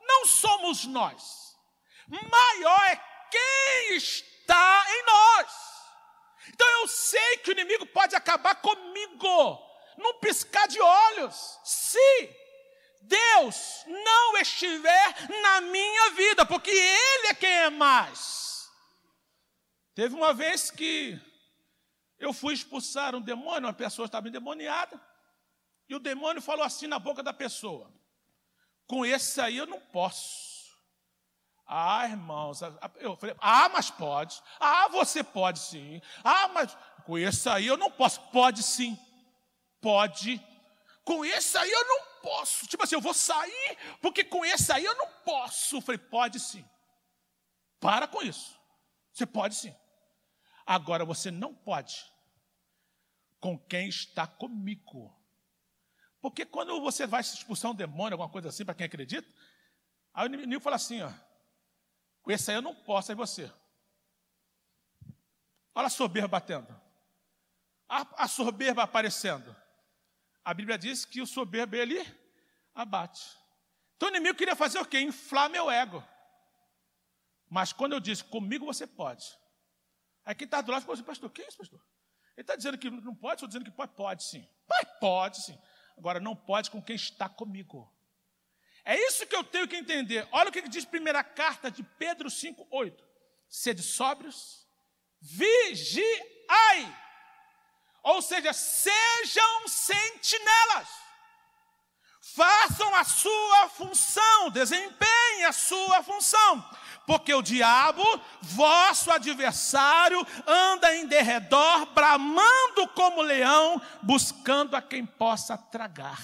não 0.00 0.26
somos 0.26 0.84
nós, 0.84 1.56
maior 2.08 2.90
é 2.90 2.96
quem 3.30 3.96
está 3.96 4.84
em 4.88 5.02
nós. 5.04 5.66
Então 6.48 6.68
eu 6.80 6.88
sei 6.88 7.38
que 7.38 7.50
o 7.50 7.52
inimigo 7.52 7.86
pode 7.86 8.16
acabar 8.16 8.56
comigo, 8.56 9.58
num 9.96 10.18
piscar 10.20 10.66
de 10.66 10.80
olhos, 10.80 11.60
se 11.64 12.36
Deus 13.02 13.84
não 13.86 14.36
estiver 14.38 15.30
na 15.42 15.60
minha 15.60 16.10
vida, 16.10 16.44
porque 16.44 16.70
Ele 16.70 17.26
é 17.28 17.34
quem 17.34 17.50
é 17.50 17.70
mais. 17.70 18.68
Teve 19.94 20.14
uma 20.14 20.34
vez 20.34 20.70
que 20.70 21.18
eu 22.18 22.32
fui 22.32 22.54
expulsar 22.54 23.14
um 23.14 23.20
demônio, 23.20 23.68
uma 23.68 23.72
pessoa 23.72 24.06
estava 24.06 24.28
endemoniada, 24.28 25.00
e 25.88 25.94
o 25.94 26.00
demônio 26.00 26.42
falou 26.42 26.64
assim 26.64 26.86
na 26.86 26.98
boca 26.98 27.22
da 27.22 27.32
pessoa: 27.32 27.92
Com 28.86 29.04
esse 29.04 29.40
aí 29.40 29.56
eu 29.56 29.66
não 29.66 29.80
posso. 29.80 30.56
Ah, 31.68 32.06
irmãos, 32.08 32.60
eu 33.00 33.16
falei, 33.16 33.34
ah, 33.40 33.68
mas 33.68 33.90
pode. 33.90 34.40
Ah, 34.60 34.86
você 34.88 35.24
pode 35.24 35.58
sim. 35.58 36.00
Ah, 36.22 36.46
mas 36.48 36.76
com 37.04 37.18
esse 37.18 37.48
aí 37.48 37.66
eu 37.66 37.76
não 37.76 37.90
posso. 37.90 38.20
Pode 38.30 38.62
sim. 38.62 38.96
Pode. 39.80 40.40
Com 41.04 41.24
esse 41.24 41.58
aí 41.58 41.70
eu 41.70 41.84
não 41.88 42.00
posso. 42.22 42.68
Tipo 42.68 42.84
assim, 42.84 42.94
eu 42.94 43.00
vou 43.00 43.14
sair, 43.14 43.78
porque 44.00 44.22
com 44.22 44.44
esse 44.44 44.70
aí 44.72 44.84
eu 44.84 44.94
não 44.94 45.08
posso. 45.24 45.76
Eu 45.76 45.80
falei, 45.80 45.98
pode 45.98 46.38
sim. 46.38 46.64
Para 47.80 48.06
com 48.06 48.22
isso. 48.22 48.56
Você 49.12 49.26
pode 49.26 49.56
sim. 49.56 49.74
Agora 50.66 51.04
você 51.04 51.30
não 51.30 51.54
pode 51.54 52.04
com 53.38 53.56
quem 53.56 53.88
está 53.88 54.26
comigo. 54.26 55.16
Porque 56.20 56.44
quando 56.44 56.80
você 56.80 57.06
vai 57.06 57.20
expulsar 57.20 57.70
um 57.70 57.74
demônio, 57.74 58.14
alguma 58.14 58.28
coisa 58.28 58.48
assim, 58.48 58.64
para 58.64 58.74
quem 58.74 58.86
acredita, 58.86 59.32
aí 60.12 60.28
o 60.28 60.34
inimigo 60.34 60.60
fala 60.60 60.74
assim: 60.74 61.00
ó, 61.02 61.12
com 62.22 62.32
esse 62.32 62.50
aí 62.50 62.56
eu 62.56 62.62
não 62.62 62.74
posso, 62.74 63.12
é 63.12 63.14
você. 63.14 63.48
Olha 65.72 65.86
a 65.86 65.90
soberba 65.90 66.26
batendo. 66.26 66.66
A, 67.88 68.24
a 68.24 68.26
soberba 68.26 68.82
aparecendo. 68.82 69.54
A 70.44 70.52
Bíblia 70.52 70.76
diz 70.76 71.04
que 71.04 71.20
o 71.20 71.26
soberbo 71.26 71.76
ele 71.76 72.04
abate. 72.74 73.38
Então 73.96 74.08
o 74.08 74.12
inimigo 74.12 74.36
queria 74.36 74.56
fazer 74.56 74.80
o 74.80 74.86
quê? 74.86 75.00
Inflar 75.00 75.48
meu 75.48 75.70
ego. 75.70 76.02
Mas 77.48 77.72
quando 77.72 77.92
eu 77.92 78.00
disse, 78.00 78.24
comigo 78.24 78.66
você 78.66 78.86
pode. 78.86 79.24
Aí 80.26 80.34
quem 80.34 80.44
está 80.44 80.60
do 80.60 80.72
lado 80.72 80.82
falou 80.82 80.94
assim, 80.94 81.04
pastor, 81.04 81.30
que 81.30 81.40
é 81.40 81.46
isso, 81.46 81.56
pastor? 81.56 81.80
Ele 82.36 82.42
está 82.42 82.56
dizendo 82.56 82.76
que 82.76 82.90
não 82.90 83.14
pode, 83.14 83.36
estou 83.36 83.48
dizendo 83.48 83.64
que 83.64 83.70
pode, 83.70 83.92
pode 83.94 84.24
sim. 84.24 84.46
Pai, 84.66 84.84
pode 85.00 85.40
sim. 85.42 85.56
Agora 85.96 86.18
não 86.18 86.34
pode 86.34 86.70
com 86.70 86.82
quem 86.82 86.96
está 86.96 87.28
comigo. 87.28 87.90
É 88.84 88.96
isso 89.06 89.26
que 89.26 89.34
eu 89.34 89.44
tenho 89.44 89.68
que 89.68 89.76
entender. 89.76 90.28
Olha 90.32 90.50
o 90.50 90.52
que 90.52 90.68
diz 90.68 90.84
primeira 90.84 91.22
carta 91.24 91.70
de 91.70 91.82
Pedro 91.82 92.28
5,8. 92.28 93.02
Sede 93.48 93.82
sóbrios, 93.82 94.68
vigiai. 95.20 96.96
Ou 98.02 98.20
seja, 98.20 98.52
sejam 98.52 99.68
sentinelas. 99.68 100.88
Façam 102.34 102.94
a 102.96 103.04
sua 103.04 103.68
função, 103.70 104.50
desempenhem 104.50 105.44
a 105.44 105.52
sua 105.52 106.02
função. 106.02 106.70
Porque 107.06 107.32
o 107.32 107.42
diabo, 107.42 108.02
vosso 108.42 109.10
adversário, 109.12 110.18
anda 110.46 110.94
em 110.96 111.06
derredor, 111.06 111.86
bramando 111.94 112.88
como 112.88 113.22
leão, 113.22 113.80
buscando 114.02 114.74
a 114.74 114.82
quem 114.82 115.06
possa 115.06 115.56
tragar. 115.56 116.20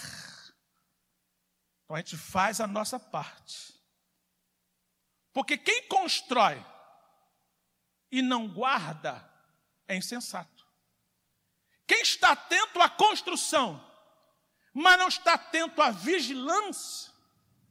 Então 1.84 1.96
a 1.96 1.98
gente 1.98 2.16
faz 2.16 2.60
a 2.60 2.66
nossa 2.66 2.98
parte. 2.98 3.80
Porque 5.32 5.56
quem 5.56 5.86
constrói 5.88 6.64
e 8.10 8.20
não 8.20 8.48
guarda 8.48 9.26
é 9.86 9.96
insensato. 9.96 10.66
Quem 11.86 12.02
está 12.02 12.32
atento 12.32 12.80
à 12.80 12.88
construção, 12.88 13.82
mas 14.74 14.98
não 14.98 15.08
está 15.08 15.34
atento 15.34 15.80
à 15.80 15.90
vigilância, 15.90 17.12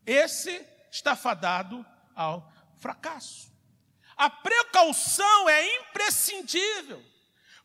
esse 0.05 0.65
está 0.91 1.15
fadado 1.15 1.85
ao 2.15 2.50
fracasso. 2.81 3.51
A 4.17 4.29
precaução 4.29 5.47
é 5.47 5.77
imprescindível, 5.77 7.03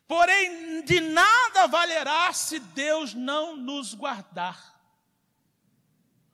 porém 0.06 0.82
de 0.82 1.00
nada 1.00 1.66
valerá 1.66 2.32
se 2.32 2.60
Deus 2.60 3.14
não 3.14 3.56
nos 3.56 3.94
guardar. 3.94 4.74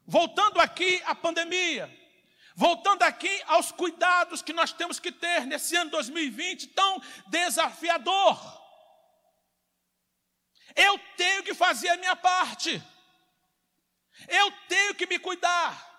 Voltando 0.05 0.61
aqui 0.61 1.01
à 1.07 1.15
pandemia, 1.15 1.91
voltando 2.55 3.03
aqui 3.05 3.43
aos 3.47 3.73
cuidados 3.73 4.43
que 4.43 4.53
nós 4.53 4.73
temos 4.73 4.99
que 4.99 5.13
ter 5.13 5.47
nesse 5.47 5.77
ano 5.77 5.91
2020 5.93 6.67
tão 6.69 7.01
desafiador. 7.29 8.61
Eu 10.75 10.99
tenho 11.17 11.43
que 11.45 11.55
fazer 11.55 11.89
a 11.91 11.97
minha 11.97 12.17
parte. 12.17 12.83
Eu 14.29 14.51
tenho 14.69 14.95
que 14.95 15.07
me 15.07 15.19
cuidar. 15.19 15.92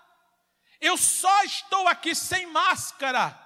Eu 0.84 0.98
só 0.98 1.42
estou 1.44 1.88
aqui 1.88 2.14
sem 2.14 2.44
máscara 2.44 3.40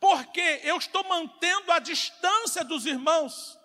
porque 0.00 0.60
eu 0.64 0.76
estou 0.76 1.04
mantendo 1.04 1.70
a 1.70 1.78
distância 1.78 2.64
dos 2.64 2.84
irmãos. 2.84 3.56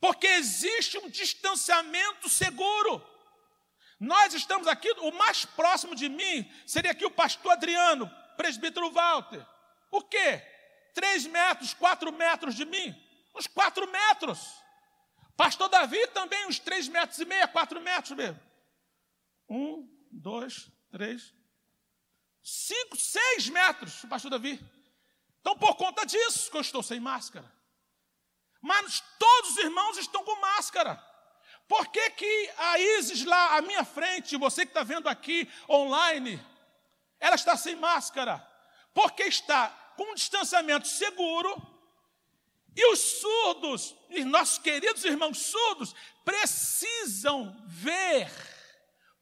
Porque 0.00 0.26
existe 0.26 0.98
um 0.98 1.08
distanciamento 1.08 2.28
seguro. 2.28 3.00
Nós 4.00 4.34
estamos 4.34 4.66
aqui, 4.66 4.90
o 4.98 5.12
mais 5.12 5.44
próximo 5.44 5.94
de 5.94 6.08
mim 6.08 6.50
seria 6.66 6.90
aqui 6.90 7.04
o 7.04 7.10
pastor 7.22 7.52
Adriano, 7.52 8.10
presbítero 8.36 8.90
Walter. 8.90 9.46
O 9.92 10.02
quê? 10.02 10.42
Três 10.92 11.24
metros, 11.24 11.72
quatro 11.72 12.12
metros 12.12 12.56
de 12.56 12.64
mim? 12.64 12.92
Uns 13.32 13.46
quatro 13.46 13.88
metros. 13.88 14.40
Pastor 15.36 15.68
Davi 15.68 16.04
também, 16.08 16.46
uns 16.46 16.58
três 16.58 16.88
metros 16.88 17.20
e 17.20 17.24
meio, 17.24 17.46
quatro 17.48 17.80
metros 17.80 18.10
mesmo. 18.16 18.40
Um, 19.48 19.88
dois, 20.10 20.68
três, 20.90 21.32
cinco, 22.44 22.96
seis 22.96 23.48
metros, 23.48 24.04
pastor 24.08 24.30
Davi. 24.30 24.60
Então, 25.40 25.56
por 25.56 25.74
conta 25.76 26.04
disso 26.04 26.50
que 26.50 26.56
eu 26.56 26.60
estou 26.60 26.82
sem 26.82 27.00
máscara. 27.00 27.50
Mas 28.60 29.02
todos 29.18 29.52
os 29.52 29.56
irmãos 29.58 29.96
estão 29.96 30.22
com 30.22 30.40
máscara. 30.40 30.96
Por 31.66 31.86
que, 31.88 32.10
que 32.10 32.50
a 32.58 32.78
Isis 32.78 33.24
lá 33.24 33.56
à 33.56 33.62
minha 33.62 33.84
frente, 33.84 34.36
você 34.36 34.66
que 34.66 34.70
está 34.70 34.82
vendo 34.82 35.08
aqui 35.08 35.50
online, 35.68 36.40
ela 37.18 37.34
está 37.34 37.56
sem 37.56 37.74
máscara? 37.74 38.38
Porque 38.92 39.24
está 39.24 39.68
com 39.96 40.12
um 40.12 40.14
distanciamento 40.14 40.86
seguro 40.86 41.74
e 42.76 42.92
os 42.92 42.98
surdos, 42.98 43.94
e 44.10 44.24
nossos 44.24 44.58
queridos 44.58 45.04
irmãos 45.04 45.38
surdos, 45.38 45.94
precisam 46.24 47.56
ver, 47.66 48.30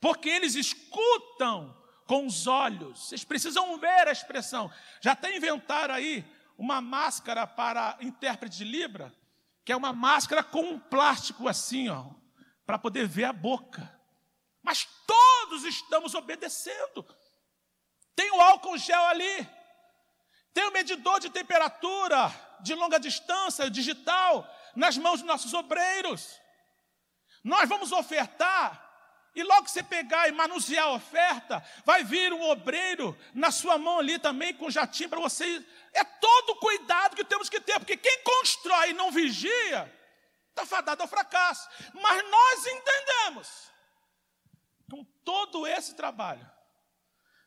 porque 0.01 0.29
eles 0.29 0.55
escutam 0.55 1.82
com 2.07 2.27
os 2.27 2.47
olhos, 2.47 3.12
eles 3.12 3.25
precisam 3.25 3.79
ver 3.79 4.09
a 4.09 4.12
expressão. 4.12 4.71
Já 5.01 5.12
até 5.12 5.37
inventaram 5.37 5.95
aí 5.95 6.25
uma 6.59 6.81
máscara 6.81 7.47
para 7.47 7.97
intérprete 8.01 8.59
de 8.59 8.65
Libra, 8.65 9.12
que 9.65 9.73
é 9.73 9.77
uma 9.77 9.93
máscara 9.93 10.43
com 10.43 10.62
um 10.62 10.79
plástico 10.79 11.49
assim, 11.49 11.88
ó, 11.88 12.07
para 12.67 12.79
poder 12.79 13.07
ver 13.07 13.25
a 13.25 13.33
boca. 13.33 14.01
Mas 14.62 14.87
todos 15.07 15.65
estamos 15.65 16.15
obedecendo. 16.15 17.05
Tem 18.15 18.31
o 18.31 18.41
álcool 18.41 18.79
gel 18.79 19.07
ali, 19.07 19.49
tem 20.53 20.67
o 20.67 20.73
medidor 20.73 21.19
de 21.19 21.31
temperatura, 21.31 22.33
de 22.61 22.75
longa 22.75 23.01
distância, 23.01 23.71
digital, 23.71 24.49
nas 24.77 24.97
mãos 24.97 25.21
dos 25.21 25.29
nossos 25.29 25.55
obreiros. 25.55 26.38
Nós 27.43 27.69
vamos 27.69 27.91
ofertar, 27.91 28.92
e 29.35 29.42
logo 29.42 29.64
que 29.64 29.71
você 29.71 29.83
pegar 29.83 30.29
e 30.29 30.33
manusear 30.33 30.87
a 30.87 30.92
oferta, 30.92 31.64
vai 31.85 32.05
vir 32.05 32.33
um 32.33 32.42
obreiro 32.42 33.16
na 33.35 33.51
sua 33.51 33.79
mão 33.79 33.99
ali 33.99 34.18
também 34.18 34.53
com 34.53 34.71
jatinho 34.71 35.09
para 35.09 35.21
você. 35.21 35.64
É 35.92 36.05
todo 36.05 36.51
o 36.51 36.57
cuidado 36.57 37.16
que 37.16 37.25
temos 37.25 37.49
que 37.49 37.61
ter, 37.61 37.79
porque 37.79 37.97
quem 37.97 38.23
constrói 38.23 38.90
e 38.90 38.95
não 38.95 39.11
vigia, 39.11 39.92
está 40.51 40.66
fadado 40.66 41.03
ao 41.03 41.09
fracasso. 41.09 41.68
Mas 41.95 42.31
nós 42.31 42.66
entendemos, 42.66 43.49
com 44.90 45.05
todo 45.25 45.66
esse 45.66 45.95
trabalho, 45.95 46.49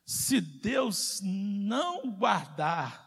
se 0.06 0.42
Deus 0.42 1.20
não 1.24 2.12
guardar 2.12 3.06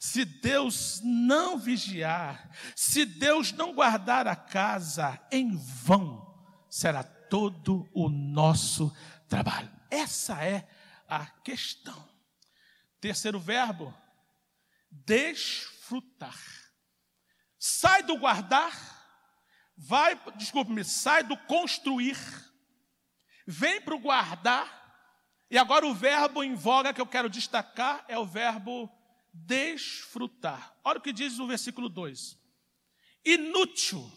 se 0.00 0.24
Deus 0.24 1.00
não 1.02 1.58
vigiar, 1.58 2.50
se 2.76 3.04
Deus 3.04 3.50
não 3.50 3.74
guardar 3.74 4.28
a 4.28 4.36
casa, 4.36 5.20
em 5.28 5.56
vão 5.56 6.24
será 6.70 7.02
todo 7.28 7.88
o 7.92 8.08
nosso 8.08 8.94
trabalho. 9.28 9.70
Essa 9.90 10.44
é 10.44 10.68
a 11.08 11.26
questão. 11.26 12.08
Terceiro 13.00 13.38
verbo, 13.38 13.94
desfrutar. 14.90 16.38
Sai 17.58 18.02
do 18.02 18.16
guardar, 18.18 18.72
vai, 19.76 20.20
desculpe-me, 20.36 20.84
sai 20.84 21.22
do 21.22 21.36
construir, 21.36 22.16
vem 23.46 23.80
para 23.80 23.94
o 23.94 24.00
guardar, 24.00 24.78
e 25.50 25.56
agora 25.56 25.86
o 25.86 25.94
verbo 25.94 26.42
em 26.42 26.54
voga 26.54 26.92
que 26.92 27.00
eu 27.00 27.06
quero 27.06 27.30
destacar 27.30 28.04
é 28.06 28.18
o 28.18 28.26
verbo 28.26 28.90
desfrutar. 29.32 30.74
Olha 30.84 30.98
o 30.98 31.02
que 31.02 31.12
diz 31.12 31.38
o 31.38 31.46
versículo 31.46 31.88
2. 31.88 32.36
Inútil. 33.24 34.10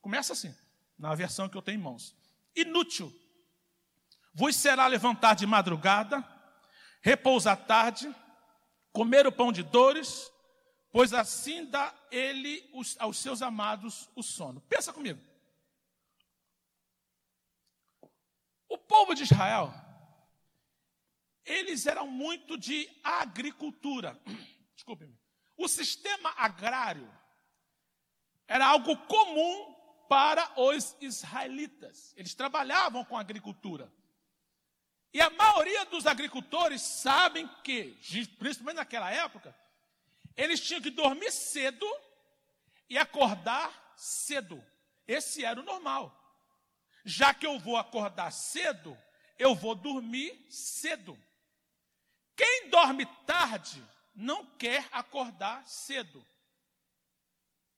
Começa 0.00 0.32
assim, 0.32 0.54
na 0.98 1.14
versão 1.14 1.48
que 1.48 1.56
eu 1.56 1.62
tenho 1.62 1.80
em 1.80 1.82
mãos. 1.82 2.16
Inútil. 2.54 3.12
Vos 4.32 4.56
será 4.56 4.86
levantar 4.86 5.34
de 5.34 5.46
madrugada, 5.46 6.24
repousar 7.02 7.66
tarde, 7.66 8.14
comer 8.92 9.26
o 9.26 9.32
pão 9.32 9.52
de 9.52 9.62
dores, 9.62 10.30
pois 10.92 11.12
assim 11.12 11.64
dá 11.66 11.94
ele 12.10 12.70
aos 12.98 13.18
seus 13.18 13.42
amados 13.42 14.08
o 14.14 14.22
sono. 14.22 14.60
Pensa 14.62 14.92
comigo. 14.92 15.20
O 18.68 18.78
povo 18.78 19.14
de 19.14 19.24
Israel 19.24 19.72
eles 21.50 21.86
eram 21.86 22.06
muito 22.06 22.56
de 22.56 22.88
agricultura. 23.02 24.20
Desculpe-me. 24.74 25.18
O 25.56 25.68
sistema 25.68 26.32
agrário 26.36 27.10
era 28.46 28.66
algo 28.66 28.96
comum 29.06 29.76
para 30.10 30.60
os 30.60 30.96
israelitas. 31.00 32.12
Eles 32.16 32.34
trabalhavam 32.34 33.04
com 33.04 33.16
agricultura. 33.16 33.88
E 35.14 35.20
a 35.20 35.30
maioria 35.30 35.84
dos 35.86 36.04
agricultores 36.04 36.82
sabem 36.82 37.46
que, 37.62 37.96
principalmente 38.36 38.78
naquela 38.78 39.08
época, 39.08 39.56
eles 40.36 40.58
tinham 40.58 40.82
que 40.82 40.90
dormir 40.90 41.30
cedo 41.30 41.86
e 42.88 42.98
acordar 42.98 43.94
cedo. 43.96 44.60
Esse 45.06 45.44
era 45.44 45.60
o 45.60 45.64
normal. 45.64 46.12
Já 47.04 47.32
que 47.32 47.46
eu 47.46 47.60
vou 47.60 47.76
acordar 47.76 48.32
cedo, 48.32 48.98
eu 49.38 49.54
vou 49.54 49.76
dormir 49.76 50.44
cedo. 50.50 51.16
Quem 52.34 52.68
dorme 52.68 53.06
tarde 53.24 53.80
não 54.12 54.44
quer 54.56 54.88
acordar 54.90 55.64
cedo. 55.68 56.26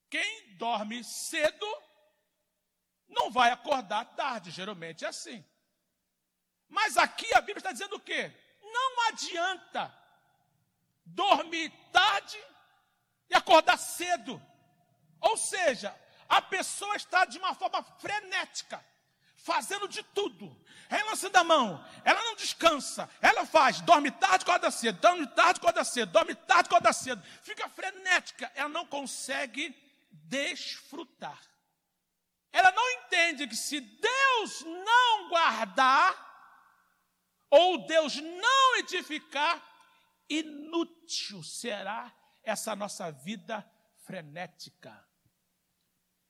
Quem 0.08 0.56
dorme 0.56 1.04
cedo 1.04 1.66
não 3.22 3.30
vai 3.30 3.50
acordar 3.50 4.04
tarde, 4.16 4.50
geralmente 4.50 5.04
é 5.04 5.08
assim. 5.08 5.44
Mas 6.68 6.96
aqui 6.96 7.32
a 7.34 7.40
Bíblia 7.40 7.58
está 7.58 7.72
dizendo 7.72 7.96
o 7.96 8.00
quê? 8.00 8.32
Não 8.60 9.08
adianta 9.08 9.94
dormir 11.04 11.70
tarde 11.92 12.38
e 13.30 13.34
acordar 13.34 13.76
cedo. 13.76 14.42
Ou 15.20 15.36
seja, 15.36 15.94
a 16.28 16.42
pessoa 16.42 16.96
está 16.96 17.24
de 17.24 17.38
uma 17.38 17.54
forma 17.54 17.82
frenética, 18.00 18.84
fazendo 19.36 19.86
de 19.86 20.02
tudo, 20.02 20.56
relançando 20.88 21.38
a 21.38 21.44
mão, 21.44 21.84
ela 22.04 22.22
não 22.24 22.34
descansa, 22.34 23.08
ela 23.20 23.46
faz, 23.46 23.80
dorme 23.82 24.10
tarde, 24.10 24.42
acorda 24.42 24.70
cedo, 24.70 25.00
dorme 25.00 25.26
tarde, 25.28 25.60
acorda 25.60 25.84
cedo, 25.84 26.10
dorme 26.10 26.34
tarde, 26.34 26.66
acorda 26.66 26.92
cedo, 26.92 27.22
fica 27.42 27.68
frenética, 27.68 28.50
ela 28.54 28.68
não 28.68 28.86
consegue 28.86 29.76
desfrutar. 30.10 31.51
Ela 32.52 32.70
não 32.72 32.90
entende 32.90 33.46
que 33.46 33.56
se 33.56 33.80
Deus 33.80 34.62
não 34.62 35.28
guardar, 35.28 36.30
ou 37.50 37.86
Deus 37.86 38.16
não 38.16 38.76
edificar, 38.76 39.62
inútil 40.28 41.42
será 41.42 42.12
essa 42.42 42.74
nossa 42.76 43.10
vida 43.10 43.66
frenética. 44.04 45.06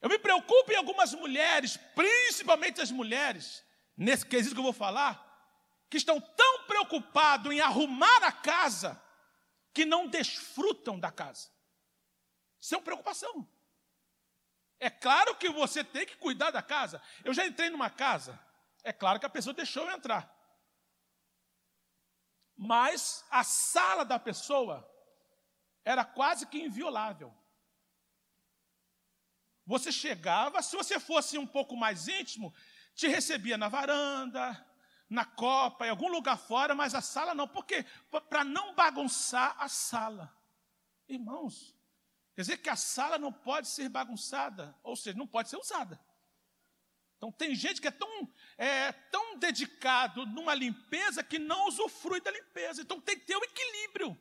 Eu 0.00 0.08
me 0.08 0.18
preocupo 0.18 0.72
em 0.72 0.76
algumas 0.76 1.14
mulheres, 1.14 1.76
principalmente 1.94 2.80
as 2.80 2.90
mulheres, 2.90 3.64
nesse 3.96 4.26
quesito 4.26 4.54
que 4.54 4.60
eu 4.60 4.64
vou 4.64 4.72
falar, 4.72 5.28
que 5.88 5.96
estão 5.96 6.20
tão 6.20 6.64
preocupados 6.64 7.52
em 7.52 7.60
arrumar 7.60 8.24
a 8.24 8.32
casa 8.32 9.00
que 9.72 9.84
não 9.84 10.08
desfrutam 10.08 10.98
da 10.98 11.10
casa. 11.10 11.50
Isso 12.60 12.74
é 12.74 12.78
uma 12.78 12.84
preocupação. 12.84 13.48
É 14.82 14.90
claro 14.90 15.36
que 15.36 15.48
você 15.48 15.84
tem 15.84 16.04
que 16.04 16.16
cuidar 16.16 16.50
da 16.50 16.60
casa. 16.60 17.00
Eu 17.24 17.32
já 17.32 17.46
entrei 17.46 17.70
numa 17.70 17.88
casa, 17.88 18.36
é 18.82 18.92
claro 18.92 19.20
que 19.20 19.26
a 19.26 19.30
pessoa 19.30 19.54
deixou 19.54 19.84
eu 19.84 19.94
entrar. 19.94 20.28
Mas 22.56 23.24
a 23.30 23.44
sala 23.44 24.04
da 24.04 24.18
pessoa 24.18 24.84
era 25.84 26.04
quase 26.04 26.48
que 26.48 26.58
inviolável. 26.58 27.32
Você 29.64 29.92
chegava, 29.92 30.60
se 30.60 30.74
você 30.74 30.98
fosse 30.98 31.38
um 31.38 31.46
pouco 31.46 31.76
mais 31.76 32.08
íntimo, 32.08 32.52
te 32.92 33.06
recebia 33.06 33.56
na 33.56 33.68
varanda, 33.68 34.66
na 35.08 35.24
copa, 35.24 35.86
em 35.86 35.90
algum 35.90 36.08
lugar 36.08 36.36
fora, 36.36 36.74
mas 36.74 36.92
a 36.92 37.00
sala 37.00 37.36
não. 37.36 37.46
Por 37.46 37.64
quê? 37.64 37.86
Para 38.28 38.42
não 38.42 38.74
bagunçar 38.74 39.54
a 39.60 39.68
sala. 39.68 40.36
Irmãos, 41.08 41.72
quer 42.34 42.42
dizer 42.42 42.56
que 42.58 42.70
a 42.70 42.76
sala 42.76 43.18
não 43.18 43.32
pode 43.32 43.68
ser 43.68 43.88
bagunçada, 43.88 44.74
ou 44.82 44.96
seja, 44.96 45.18
não 45.18 45.26
pode 45.26 45.48
ser 45.48 45.56
usada. 45.56 46.00
Então 47.16 47.30
tem 47.30 47.54
gente 47.54 47.80
que 47.80 47.86
é 47.86 47.92
tão, 47.92 48.28
é, 48.58 48.90
tão 48.90 49.38
dedicado 49.38 50.26
numa 50.26 50.54
limpeza 50.54 51.22
que 51.22 51.38
não 51.38 51.68
usufrui 51.68 52.20
da 52.20 52.32
limpeza. 52.32 52.82
Então 52.82 53.00
tem 53.00 53.16
que 53.16 53.26
ter 53.26 53.36
o 53.36 53.38
um 53.38 53.44
equilíbrio. 53.44 54.18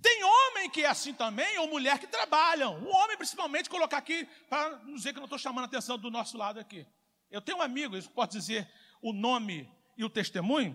Tem 0.00 0.24
homem 0.24 0.70
que 0.70 0.82
é 0.82 0.86
assim 0.86 1.12
também, 1.12 1.58
ou 1.58 1.68
mulher 1.68 1.98
que 1.98 2.06
trabalham. 2.06 2.82
O 2.82 2.88
homem, 2.88 3.16
principalmente, 3.16 3.68
colocar 3.68 3.98
aqui, 3.98 4.24
para 4.48 4.78
não 4.78 4.94
dizer 4.94 5.12
que 5.12 5.18
eu 5.18 5.20
não 5.20 5.26
estou 5.26 5.38
chamando 5.38 5.64
a 5.64 5.66
atenção 5.66 5.98
do 5.98 6.10
nosso 6.10 6.38
lado 6.38 6.58
aqui. 6.58 6.86
Eu 7.30 7.42
tenho 7.42 7.58
um 7.58 7.62
amigo, 7.62 7.96
eu 7.96 8.02
posso 8.10 8.32
dizer 8.32 8.70
o 9.02 9.12
nome 9.12 9.70
e 9.96 10.04
o 10.04 10.10
testemunho, 10.10 10.74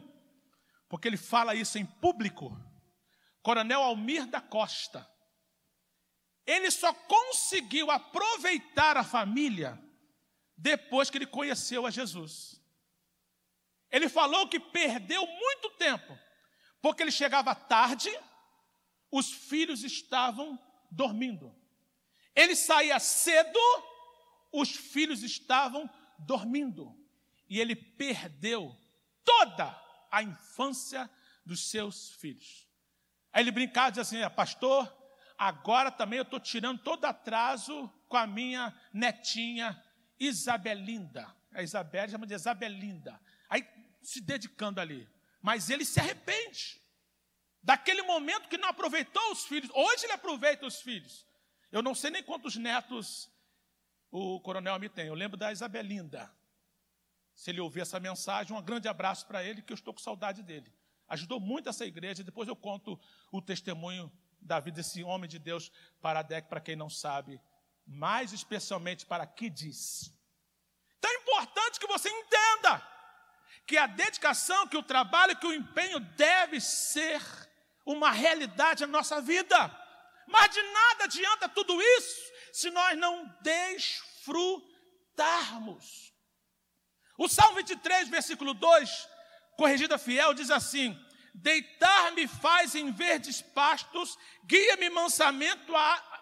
porque 0.90 1.08
ele 1.08 1.18
fala 1.18 1.56
isso 1.56 1.78
em 1.78 1.86
público. 1.86 2.56
Coronel 3.42 3.82
Almir 3.82 4.28
da 4.28 4.42
Costa. 4.42 5.10
Ele 6.46 6.72
só 6.72 6.94
conseguiu 6.94 7.92
aproveitar 7.92 8.98
a 8.98 9.04
família 9.04 9.82
depois 10.58 11.10
que 11.10 11.18
ele 11.18 11.28
conheceu 11.28 11.86
a 11.86 11.92
Jesus. 11.92 12.60
Ele 13.90 14.08
falou 14.08 14.48
que 14.48 14.60
perdeu 14.60 15.26
muito 15.26 15.70
tempo, 15.72 16.18
porque 16.82 17.04
ele 17.04 17.12
chegava 17.12 17.54
tarde 17.54 18.12
os 19.12 19.32
filhos 19.32 19.84
estavam 19.84 20.58
dormindo. 20.90 21.54
Ele 22.34 22.56
saía 22.56 22.98
cedo, 23.00 23.60
os 24.52 24.72
filhos 24.72 25.22
estavam 25.22 25.90
dormindo. 26.18 26.98
E 27.50 27.60
ele 27.60 27.76
perdeu 27.76 28.76
toda 29.26 29.78
a 30.10 30.24
infância 30.24 31.10
dos 31.46 31.70
seus 31.70 32.12
filhos. 32.12 32.66
Aí 33.34 33.44
ele 33.44 33.52
brincava 33.52 33.90
e 33.90 33.92
dizia 33.92 34.02
assim: 34.02 34.24
ah, 34.24 34.30
Pastor, 34.30 34.90
agora 35.42 35.90
também 35.90 36.18
eu 36.18 36.24
estou 36.24 36.40
tirando 36.40 36.80
todo 36.84 37.04
atraso 37.06 37.92
com 38.08 38.16
a 38.16 38.28
minha 38.28 38.72
netinha 38.94 39.84
Isabelinda. 40.20 41.36
A 41.52 41.64
Isabel 41.64 42.08
chama 42.08 42.28
de 42.28 42.36
Isabelinda. 42.36 43.20
Aí 43.50 43.68
se 44.04 44.22
dedicando 44.22 44.80
ali. 44.80 45.10
Mas 45.42 45.72
ele 45.72 45.84
se 45.84 46.00
arrepende. 46.00 46.80
Daquele 47.64 48.04
momento 48.04 48.50
que 48.50 48.58
não 48.58 48.70
aproveitou 48.70 49.32
os 49.32 49.44
filhos, 49.46 49.72
hoje 49.74 50.06
ele 50.06 50.14
aproveita 50.14 50.68
os 50.68 50.80
filhos. 50.80 51.26
Eu 51.72 51.82
não 51.82 51.96
sei 51.96 52.12
nem 52.12 52.22
quantos 52.22 52.56
netos 52.56 53.28
o 54.12 54.40
coronel 54.42 54.78
me 54.78 54.90
tem. 54.90 55.08
Eu 55.08 55.16
lembro 55.16 55.38
da 55.38 55.52
Isabelinda. 55.52 56.32
Se 57.34 57.50
ele 57.50 57.62
ouvir 57.62 57.82
essa 57.82 58.00
mensagem, 58.00 58.56
um 58.56 58.62
grande 58.62 58.88
abraço 58.88 59.26
para 59.26 59.44
ele, 59.44 59.64
que 59.64 59.74
eu 59.74 59.76
estou 59.76 59.92
com 59.92 60.00
saudade 60.00 60.44
dele. 60.44 60.72
Ajudou 61.08 61.40
muito 61.40 61.68
essa 61.68 61.84
igreja. 61.84 62.24
Depois 62.24 62.48
eu 62.48 62.56
conto 62.56 63.00
o 63.32 63.42
testemunho 63.42 64.12
da 64.42 64.60
vida 64.60 64.78
desse 64.78 65.04
homem 65.04 65.30
de 65.30 65.40
Deus 65.40 65.72
para 66.02 66.20
a 66.20 66.24
DEC, 66.24 66.48
para 66.48 66.60
quem 66.60 66.76
não 66.76 66.90
sabe, 66.90 67.40
mais 67.86 68.34
especialmente 68.34 69.06
para 69.06 69.26
que 69.26 69.50
diz. 69.50 70.14
Então 70.98 71.12
é 71.12 71.16
importante 71.16 71.80
que 71.80 71.88
você 71.88 72.10
entenda 72.10 72.86
que 73.66 73.78
a 73.78 73.88
dedicação, 73.88 74.68
que 74.68 74.78
o 74.78 74.84
trabalho, 74.84 75.38
que 75.38 75.48
o 75.48 75.54
empenho 75.54 76.00
deve 76.00 76.60
ser 76.60 77.22
uma 77.86 78.12
realidade 78.12 78.82
na 78.82 78.92
nossa 78.92 79.22
vida. 79.22 79.78
Mas 80.28 80.54
de 80.54 80.62
nada 80.62 81.06
adianta 81.06 81.48
tudo 81.50 81.82
isso 81.82 82.32
se 82.54 82.70
nós 82.70 82.96
não 82.98 83.26
desfrutarmos. 83.42 86.14
O 87.18 87.30
Salmo 87.30 87.56
23, 87.58 88.08
versículo 88.10 88.54
2, 88.54 89.10
corrigida 89.58 89.98
fiel, 89.98 90.34
diz 90.34 90.50
assim: 90.50 90.98
Deitar-me 91.34 92.28
faz 92.28 92.76
em 92.76 92.92
verdes 92.92 93.42
pastos, 93.42 94.18
guia-me 94.46 94.90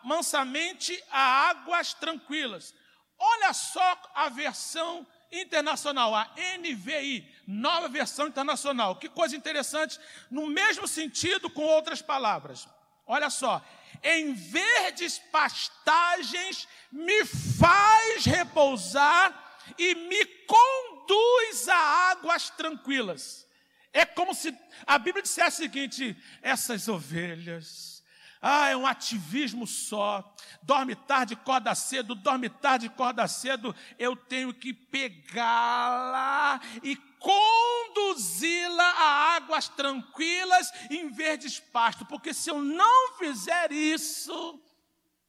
mansamente 0.03 1.03
a 1.11 1.49
águas 1.49 1.93
tranquilas. 1.93 2.73
Olha 3.17 3.51
só 3.53 4.01
a 4.15 4.29
versão 4.29 5.05
internacional, 5.31 6.15
a 6.15 6.29
NVI, 6.59 7.27
nova 7.45 7.87
versão 7.89 8.27
internacional. 8.27 8.95
Que 8.95 9.09
coisa 9.09 9.35
interessante, 9.35 9.99
no 10.31 10.47
mesmo 10.47 10.87
sentido 10.87 11.49
com 11.49 11.63
outras 11.63 12.01
palavras. 12.01 12.67
Olha 13.05 13.29
só, 13.29 13.61
em 14.03 14.33
verdes 14.33 15.19
pastagens 15.31 16.67
me 16.91 17.25
faz 17.25 18.25
repousar 18.25 19.57
e 19.77 19.95
me 19.95 20.25
conduz 20.45 21.67
a 21.67 22.11
águas 22.11 22.49
tranquilas. 22.51 23.48
É 23.91 24.05
como 24.05 24.33
se 24.33 24.55
a 24.85 24.97
Bíblia 24.97 25.23
dissesse 25.23 25.61
o 25.61 25.63
seguinte: 25.63 26.17
essas 26.41 26.87
ovelhas 26.87 27.99
ah, 28.41 28.69
é 28.69 28.77
um 28.77 28.87
ativismo 28.87 29.67
só. 29.67 30.35
Dorme 30.61 30.95
tarde, 30.95 31.33
acorda 31.33 31.75
cedo, 31.75 32.15
dorme 32.15 32.49
tarde, 32.49 32.87
acorda 32.87 33.27
cedo. 33.27 33.75
Eu 33.97 34.15
tenho 34.15 34.53
que 34.53 34.73
pegá-la 34.73 36.61
e 36.81 36.95
conduzi-la 37.19 38.91
a 38.91 39.35
águas 39.35 39.67
tranquilas 39.67 40.71
em 40.89 41.09
verdes 41.11 41.59
pastos, 41.59 42.07
porque 42.07 42.33
se 42.33 42.49
eu 42.49 42.61
não 42.61 43.17
fizer 43.17 43.73
isso, 43.73 44.61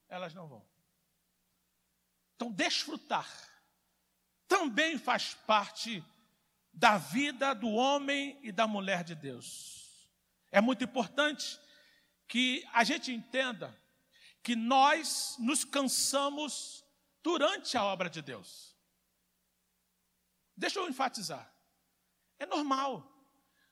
elas 0.09 0.33
não 0.33 0.47
vão. 0.47 0.65
Então, 2.37 2.53
desfrutar 2.53 3.29
também 4.47 4.99
faz 4.99 5.35
parte 5.47 6.03
da 6.81 6.97
vida 6.97 7.55
do 7.55 7.69
homem 7.69 8.41
e 8.43 8.51
da 8.51 8.67
mulher 8.67 9.05
de 9.05 9.15
Deus. 9.15 10.09
É 10.51 10.63
muito 10.63 10.83
importante 10.83 11.61
que 12.27 12.67
a 12.73 12.83
gente 12.85 13.13
entenda 13.13 13.79
que 14.43 14.57
nós 14.57 15.37
nos 15.39 15.63
cansamos 15.63 16.83
durante 17.23 17.77
a 17.77 17.85
obra 17.85 18.09
de 18.09 18.23
Deus. 18.23 18.75
Deixa 20.57 20.79
eu 20.79 20.89
enfatizar. 20.89 21.55
É 22.39 22.47
normal. 22.47 23.07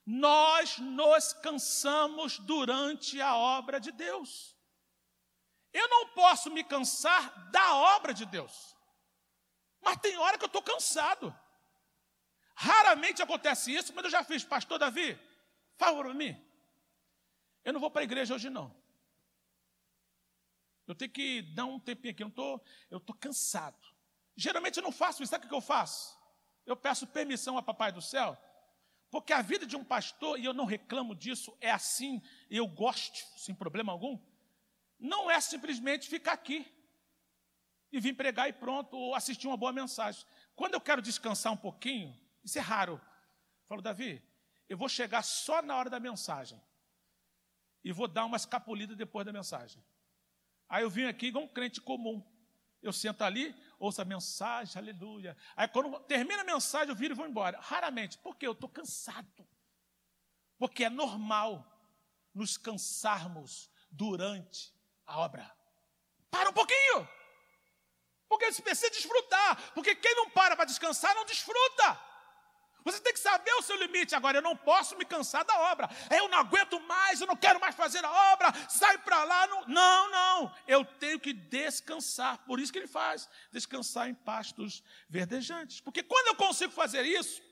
Nós 0.05 0.77
nos 0.77 1.33
cansamos 1.33 2.39
durante 2.41 3.23
a 3.23 3.35
obra 3.35 3.81
de 3.81 3.91
Deus. 3.91 4.55
Eu 5.73 5.89
não 5.89 6.09
posso 6.09 6.51
me 6.51 6.63
cansar 6.63 7.51
da 7.51 7.75
obra 7.75 8.13
de 8.13 8.27
Deus. 8.27 8.77
Mas 9.81 9.97
tem 9.97 10.15
hora 10.19 10.37
que 10.37 10.45
eu 10.45 10.49
estou 10.49 10.63
cansado. 10.63 11.35
Raramente 12.61 13.23
acontece 13.23 13.73
isso, 13.73 13.95
mas 13.95 14.05
eu 14.05 14.11
já 14.11 14.25
fiz. 14.25 14.43
Pastor 14.43 14.81
Davi, 14.81 15.17
favor 15.77 16.07
por 16.07 16.15
mim. 16.15 16.37
Eu 17.65 17.73
não 17.73 17.79
vou 17.79 17.89
para 17.89 18.01
a 18.01 18.05
igreja 18.05 18.35
hoje, 18.35 18.51
não. 18.51 18.75
Eu 20.85 20.93
tenho 20.93 21.13
que 21.13 21.41
dar 21.41 21.67
um 21.67 21.79
tempinho 21.79 22.11
aqui. 22.13 22.25
Eu 22.25 22.29
estou 22.29 22.61
eu 22.91 22.99
tô 22.99 23.15
cansado. 23.15 23.87
Geralmente 24.35 24.79
eu 24.79 24.83
não 24.83 24.91
faço 24.91 25.23
isso. 25.23 25.31
Sabe 25.31 25.47
o 25.47 25.49
que 25.49 25.55
eu 25.55 25.61
faço? 25.61 26.19
Eu 26.67 26.77
peço 26.77 27.07
permissão 27.07 27.57
a 27.57 27.63
Papai 27.63 27.93
do 27.93 28.03
Céu. 28.03 28.37
Porque 29.09 29.33
a 29.33 29.41
vida 29.41 29.65
de 29.65 29.77
um 29.77 29.85
pastor, 29.85 30.37
e 30.37 30.45
eu 30.45 30.53
não 30.53 30.65
reclamo 30.65 31.15
disso, 31.15 31.57
é 31.61 31.71
assim, 31.71 32.21
eu 32.51 32.67
gosto, 32.67 33.25
sem 33.39 33.55
problema 33.55 33.93
algum. 33.93 34.19
Não 34.99 35.31
é 35.31 35.41
simplesmente 35.41 36.09
ficar 36.09 36.33
aqui 36.33 36.67
e 37.93 38.01
vir 38.01 38.15
pregar 38.15 38.49
e 38.49 38.53
pronto, 38.53 38.97
ou 38.97 39.15
assistir 39.15 39.47
uma 39.47 39.57
boa 39.57 39.73
mensagem. 39.73 40.27
Quando 40.57 40.75
eu 40.75 40.81
quero 40.81 41.01
descansar 41.01 41.53
um 41.53 41.57
pouquinho, 41.57 42.19
isso 42.49 42.59
é 42.59 42.63
raro. 42.63 42.95
Eu 42.95 43.67
falo, 43.69 43.83
Davi, 43.83 44.23
eu 44.69 44.77
vou 44.77 44.89
chegar 44.89 45.23
só 45.23 45.61
na 45.63 45.77
hora 45.77 45.91
da 45.91 46.01
mensagem 46.01 46.61
e 47.85 47.93
vou 47.93 48.09
dar 48.09 48.25
uma 48.25 48.37
escapulida 48.37 48.97
depois 48.97 49.25
da 49.25 49.33
mensagem. 49.33 49.85
Aí 50.69 50.83
eu 50.83 50.91
vim 50.91 51.05
aqui 51.05 51.27
igual 51.27 51.45
um 51.45 51.49
crente 51.49 51.81
comum. 51.81 52.25
Eu 52.83 52.93
sento 52.93 53.23
ali, 53.23 53.55
ouço 53.79 54.01
a 54.01 54.05
mensagem, 54.05 54.81
aleluia. 54.81 55.37
Aí 55.57 55.69
quando 55.69 55.99
termina 56.01 56.43
a 56.43 56.45
mensagem, 56.45 56.89
eu 56.89 56.97
viro 56.97 57.15
e 57.15 57.17
vou 57.17 57.27
embora. 57.27 57.59
Raramente, 57.61 58.19
porque 58.19 58.47
eu 58.47 58.53
estou 58.53 58.69
cansado. 58.69 59.47
Porque 60.57 60.85
é 60.85 60.91
normal 60.91 61.65
nos 62.35 62.57
cansarmos 62.57 63.71
durante 63.91 64.75
a 65.07 65.19
obra. 65.19 65.55
Para 66.31 66.51
um 66.51 66.53
pouquinho. 66.53 67.09
Porque 68.29 68.53
você 68.53 68.63
precisa 68.63 68.91
desfrutar. 68.91 69.73
Porque 69.73 69.95
quem 69.95 70.15
não 70.15 70.31
para 70.31 70.57
para 70.57 70.67
descansar 70.67 71.15
não 71.15 71.25
desfruta. 71.25 72.08
Você 72.91 73.01
tem 73.01 73.13
que 73.13 73.21
saber 73.21 73.53
o 73.53 73.63
seu 73.63 73.77
limite. 73.77 74.15
Agora, 74.15 74.39
eu 74.39 74.43
não 74.43 74.57
posso 74.57 74.97
me 74.97 75.05
cansar 75.05 75.45
da 75.45 75.59
obra. 75.71 75.89
Eu 76.11 76.29
não 76.29 76.39
aguento 76.39 76.81
mais, 76.81 77.21
eu 77.21 77.27
não 77.27 77.37
quero 77.37 77.61
mais 77.61 77.75
fazer 77.75 78.03
a 78.05 78.33
obra. 78.33 78.53
Sai 78.69 78.97
para 78.99 79.25
lá. 79.25 79.47
Não, 79.47 79.67
não, 79.69 80.11
não. 80.11 80.55
Eu 80.67 80.85
tenho 80.85 81.21
que 81.21 81.33
descansar. 81.33 82.39
Por 82.47 82.59
isso 82.59 82.73
que 82.73 82.79
ele 82.79 82.87
faz. 82.87 83.29
Descansar 83.53 84.09
em 84.09 84.15
pastos 84.15 84.83
verdejantes. 85.09 85.81
Porque 85.81 86.03
quando 86.03 86.29
eu 86.29 86.35
consigo 86.35 86.73
fazer 86.73 87.03
isso, 87.03 87.43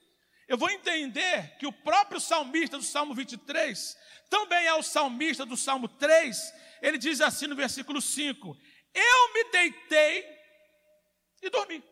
eu 0.49 0.57
vou 0.57 0.71
entender 0.71 1.57
que 1.59 1.67
o 1.67 1.73
próprio 1.73 2.21
salmista 2.21 2.79
do 2.79 2.85
Salmo 2.85 3.15
23, 3.15 3.97
também 4.31 4.67
é 4.67 4.75
o 4.75 4.83
salmista 4.83 5.45
do 5.45 5.57
Salmo 5.57 5.89
3, 5.89 6.55
ele 6.81 6.97
diz 6.97 7.21
assim 7.21 7.47
no 7.47 7.57
versículo 7.57 8.01
5: 8.01 8.57
Eu 8.95 9.35
me 9.35 9.45
deitei 9.51 10.25
e 11.43 11.51
dormi. 11.51 11.83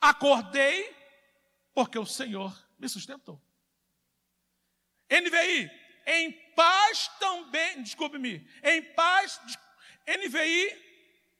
Acordei 0.00 0.99
porque 1.74 1.98
o 1.98 2.06
Senhor 2.06 2.56
me 2.78 2.88
sustentou. 2.88 3.40
NVI, 5.10 5.70
em 6.06 6.32
paz 6.54 7.08
também, 7.18 7.82
desculpe-me, 7.82 8.48
em 8.62 8.82
paz, 8.94 9.40
NVI, 10.06 10.90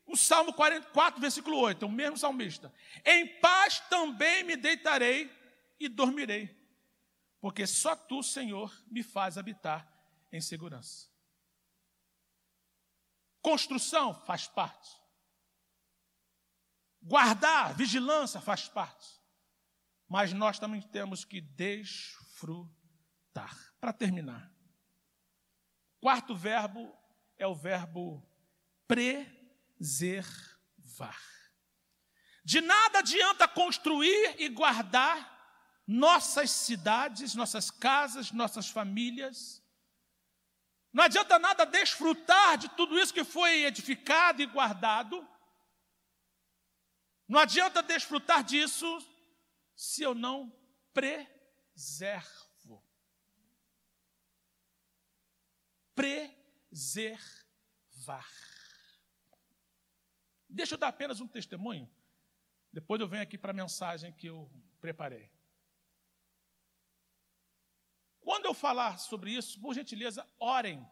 o 0.05 0.17
Salmo 0.17 0.53
44, 0.53 1.21
versículo 1.21 1.57
8, 1.57 1.85
o 1.85 1.91
mesmo 1.91 2.17
salmista. 2.17 2.73
Em 3.05 3.27
paz 3.39 3.79
também 3.89 4.43
me 4.43 4.55
deitarei 4.55 5.31
e 5.79 5.87
dormirei, 5.87 6.55
porque 7.39 7.65
só 7.65 7.95
tu, 7.95 8.21
Senhor, 8.21 8.73
me 8.87 9.03
faz 9.03 9.37
habitar 9.37 9.87
em 10.31 10.41
segurança. 10.41 11.09
Construção 13.41 14.13
faz 14.25 14.47
parte. 14.47 14.99
Guardar, 17.01 17.75
vigilância 17.75 18.39
faz 18.39 18.67
parte 18.67 19.20
mas 20.11 20.33
nós 20.33 20.59
também 20.59 20.81
temos 20.81 21.23
que 21.23 21.39
desfrutar. 21.39 22.67
Para 23.79 23.93
terminar, 23.93 24.51
quarto 26.01 26.35
verbo 26.35 26.93
é 27.37 27.47
o 27.47 27.55
verbo 27.55 28.21
preservar. 28.85 30.35
De 32.43 32.59
nada 32.59 32.99
adianta 32.99 33.47
construir 33.47 34.35
e 34.37 34.49
guardar 34.49 35.31
nossas 35.87 36.51
cidades, 36.51 37.33
nossas 37.33 37.71
casas, 37.71 38.33
nossas 38.33 38.69
famílias. 38.69 39.63
Não 40.91 41.05
adianta 41.05 41.39
nada 41.39 41.65
desfrutar 41.65 42.57
de 42.57 42.67
tudo 42.75 42.99
isso 42.99 43.13
que 43.13 43.23
foi 43.23 43.63
edificado 43.63 44.41
e 44.41 44.45
guardado. 44.45 45.25
Não 47.29 47.39
adianta 47.39 47.81
desfrutar 47.81 48.43
disso 48.43 49.09
se 49.81 50.03
eu 50.03 50.13
não 50.13 50.55
preservo. 50.93 52.85
Preservar. 55.95 57.17
Deixa 60.47 60.75
eu 60.75 60.77
dar 60.77 60.89
apenas 60.89 61.19
um 61.19 61.27
testemunho. 61.27 61.91
Depois 62.71 63.01
eu 63.01 63.07
venho 63.07 63.23
aqui 63.23 63.39
para 63.39 63.49
a 63.49 63.55
mensagem 63.55 64.13
que 64.13 64.27
eu 64.27 64.47
preparei. 64.79 65.31
Quando 68.19 68.45
eu 68.45 68.53
falar 68.53 68.99
sobre 68.99 69.31
isso, 69.31 69.59
por 69.59 69.73
gentileza, 69.73 70.31
orem 70.37 70.87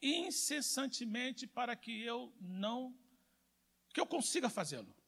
incessantemente 0.00 1.46
para 1.46 1.76
que 1.76 2.02
eu 2.02 2.34
não 2.40 2.98
que 3.92 4.00
eu 4.00 4.06
consiga 4.06 4.48
fazê-lo. 4.48 5.01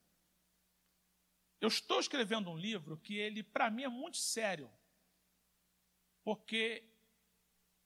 Eu 1.60 1.68
estou 1.68 2.00
escrevendo 2.00 2.50
um 2.50 2.56
livro 2.56 2.96
que 2.98 3.16
ele, 3.16 3.42
para 3.42 3.70
mim, 3.70 3.84
é 3.84 3.88
muito 3.88 4.16
sério, 4.16 4.70
porque 6.22 6.84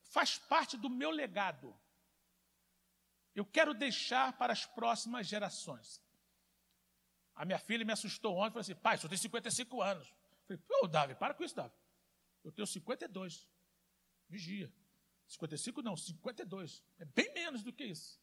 faz 0.02 0.38
parte 0.38 0.76
do 0.76 0.90
meu 0.90 1.10
legado. 1.10 1.78
Eu 3.34 3.44
quero 3.44 3.72
deixar 3.72 4.36
para 4.36 4.52
as 4.52 4.66
próximas 4.66 5.26
gerações. 5.26 6.02
A 7.34 7.44
minha 7.44 7.58
filha 7.58 7.84
me 7.84 7.92
assustou 7.92 8.36
ontem 8.36 8.48
e 8.48 8.52
falou 8.52 8.60
assim: 8.62 8.74
pai, 8.74 8.98
só 8.98 9.06
tem 9.06 9.16
55 9.16 9.80
anos. 9.80 10.08
Eu 10.08 10.58
falei, 10.58 10.62
pô, 10.66 10.88
Davi, 10.88 11.14
para 11.14 11.34
com 11.34 11.44
isso, 11.44 11.54
Davi. 11.54 11.74
Eu 12.42 12.50
tenho 12.50 12.66
52. 12.66 13.48
Vigia. 14.28 14.72
55 15.28 15.82
não, 15.82 15.96
52. 15.96 16.82
É 16.98 17.04
bem 17.04 17.32
menos 17.34 17.62
do 17.62 17.72
que 17.72 17.84
isso. 17.84 18.20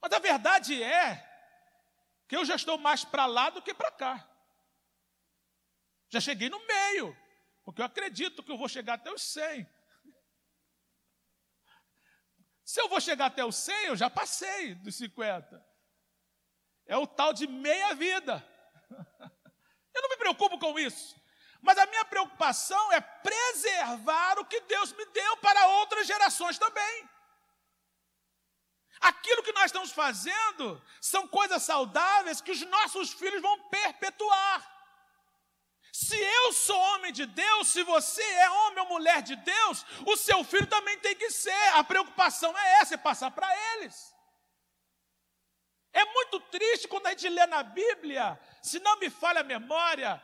Mas 0.00 0.12
a 0.12 0.18
verdade 0.18 0.82
é 0.82 1.31
que 2.32 2.36
eu 2.36 2.46
já 2.46 2.54
estou 2.56 2.78
mais 2.78 3.04
para 3.04 3.26
lá 3.26 3.50
do 3.50 3.60
que 3.60 3.74
para 3.74 3.90
cá. 3.90 4.26
Já 6.08 6.18
cheguei 6.18 6.48
no 6.48 6.66
meio, 6.66 7.14
porque 7.62 7.82
eu 7.82 7.84
acredito 7.84 8.42
que 8.42 8.50
eu 8.50 8.56
vou 8.56 8.70
chegar 8.70 8.94
até 8.94 9.12
os 9.12 9.20
100. 9.20 9.68
Se 12.64 12.80
eu 12.80 12.88
vou 12.88 13.02
chegar 13.02 13.26
até 13.26 13.44
os 13.44 13.54
100, 13.56 13.84
eu 13.88 13.96
já 13.96 14.08
passei 14.08 14.74
dos 14.76 14.96
50. 14.96 15.62
É 16.86 16.96
o 16.96 17.06
tal 17.06 17.34
de 17.34 17.46
meia 17.46 17.94
vida. 17.94 18.42
Eu 19.94 20.00
não 20.00 20.08
me 20.08 20.16
preocupo 20.16 20.58
com 20.58 20.78
isso. 20.78 21.14
Mas 21.60 21.76
a 21.76 21.84
minha 21.84 22.04
preocupação 22.06 22.92
é 22.92 23.00
preservar 23.02 24.38
o 24.38 24.46
que 24.46 24.58
Deus 24.62 24.90
me 24.94 25.04
deu 25.04 25.36
para 25.36 25.66
outras 25.80 26.06
gerações 26.06 26.58
também. 26.58 27.10
Aquilo 29.02 29.42
que 29.42 29.52
nós 29.52 29.64
estamos 29.64 29.90
fazendo 29.90 30.80
são 31.00 31.26
coisas 31.26 31.62
saudáveis 31.64 32.40
que 32.40 32.52
os 32.52 32.62
nossos 32.62 33.12
filhos 33.12 33.42
vão 33.42 33.58
perpetuar. 33.68 34.72
Se 35.92 36.16
eu 36.16 36.52
sou 36.52 36.78
homem 36.78 37.12
de 37.12 37.26
Deus, 37.26 37.68
se 37.68 37.82
você 37.82 38.22
é 38.22 38.48
homem 38.48 38.78
ou 38.78 38.88
mulher 38.90 39.20
de 39.20 39.34
Deus, 39.36 39.84
o 40.06 40.16
seu 40.16 40.42
filho 40.44 40.66
também 40.68 40.96
tem 41.00 41.16
que 41.16 41.30
ser. 41.30 41.68
A 41.74 41.82
preocupação 41.82 42.56
é 42.56 42.80
essa, 42.80 42.94
é 42.94 42.96
passar 42.96 43.32
para 43.32 43.48
eles. 43.72 44.14
É 45.92 46.04
muito 46.04 46.38
triste 46.40 46.86
quando 46.86 47.08
a 47.08 47.10
gente 47.10 47.28
lê 47.28 47.44
na 47.46 47.62
Bíblia, 47.62 48.40
se 48.62 48.78
não 48.78 48.98
me 49.00 49.10
falha 49.10 49.40
a 49.40 49.44
memória, 49.44 50.22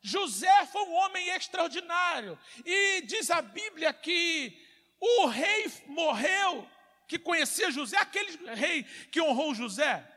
José 0.00 0.66
foi 0.66 0.82
um 0.82 0.94
homem 0.94 1.28
extraordinário. 1.28 2.38
E 2.64 3.02
diz 3.02 3.30
a 3.30 3.40
Bíblia 3.42 3.92
que 3.92 4.58
o 4.98 5.26
rei 5.26 5.70
morreu 5.86 6.68
que 7.06 7.18
conhecia 7.18 7.70
José, 7.70 7.96
aquele 7.96 8.54
rei 8.54 8.84
que 9.10 9.20
honrou 9.20 9.54
José, 9.54 10.10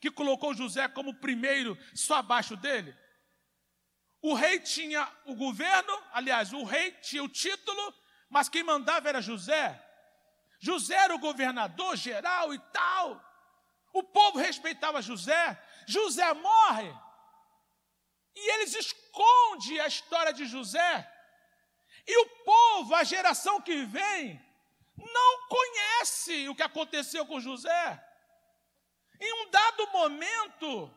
que 0.00 0.10
colocou 0.10 0.54
José 0.54 0.88
como 0.88 1.14
primeiro 1.14 1.76
só 1.94 2.16
abaixo 2.16 2.56
dele. 2.56 2.96
O 4.22 4.34
rei 4.34 4.60
tinha 4.60 5.10
o 5.24 5.34
governo, 5.34 5.92
aliás, 6.12 6.52
o 6.52 6.64
rei 6.64 6.92
tinha 6.92 7.22
o 7.22 7.28
título, 7.28 7.94
mas 8.28 8.48
quem 8.48 8.62
mandava 8.62 9.08
era 9.08 9.22
José. 9.22 9.80
José 10.60 10.94
era 10.94 11.14
o 11.14 11.18
governador 11.18 11.96
geral 11.96 12.52
e 12.52 12.58
tal. 12.70 13.22
O 13.92 14.02
povo 14.02 14.38
respeitava 14.38 15.00
José. 15.00 15.58
José 15.86 16.32
morre. 16.34 16.94
E 18.36 18.50
eles 18.54 18.74
escondem 18.74 19.80
a 19.80 19.86
história 19.86 20.32
de 20.32 20.44
José. 20.44 21.10
E 22.06 22.18
o 22.18 22.26
povo, 22.44 22.94
a 22.94 23.04
geração 23.04 23.60
que 23.60 23.84
vem, 23.84 24.40
não 25.00 25.48
conhece 25.48 26.48
o 26.48 26.54
que 26.54 26.62
aconteceu 26.62 27.26
com 27.26 27.40
José. 27.40 28.06
Em 29.20 29.32
um 29.42 29.50
dado 29.50 29.86
momento, 29.88 30.94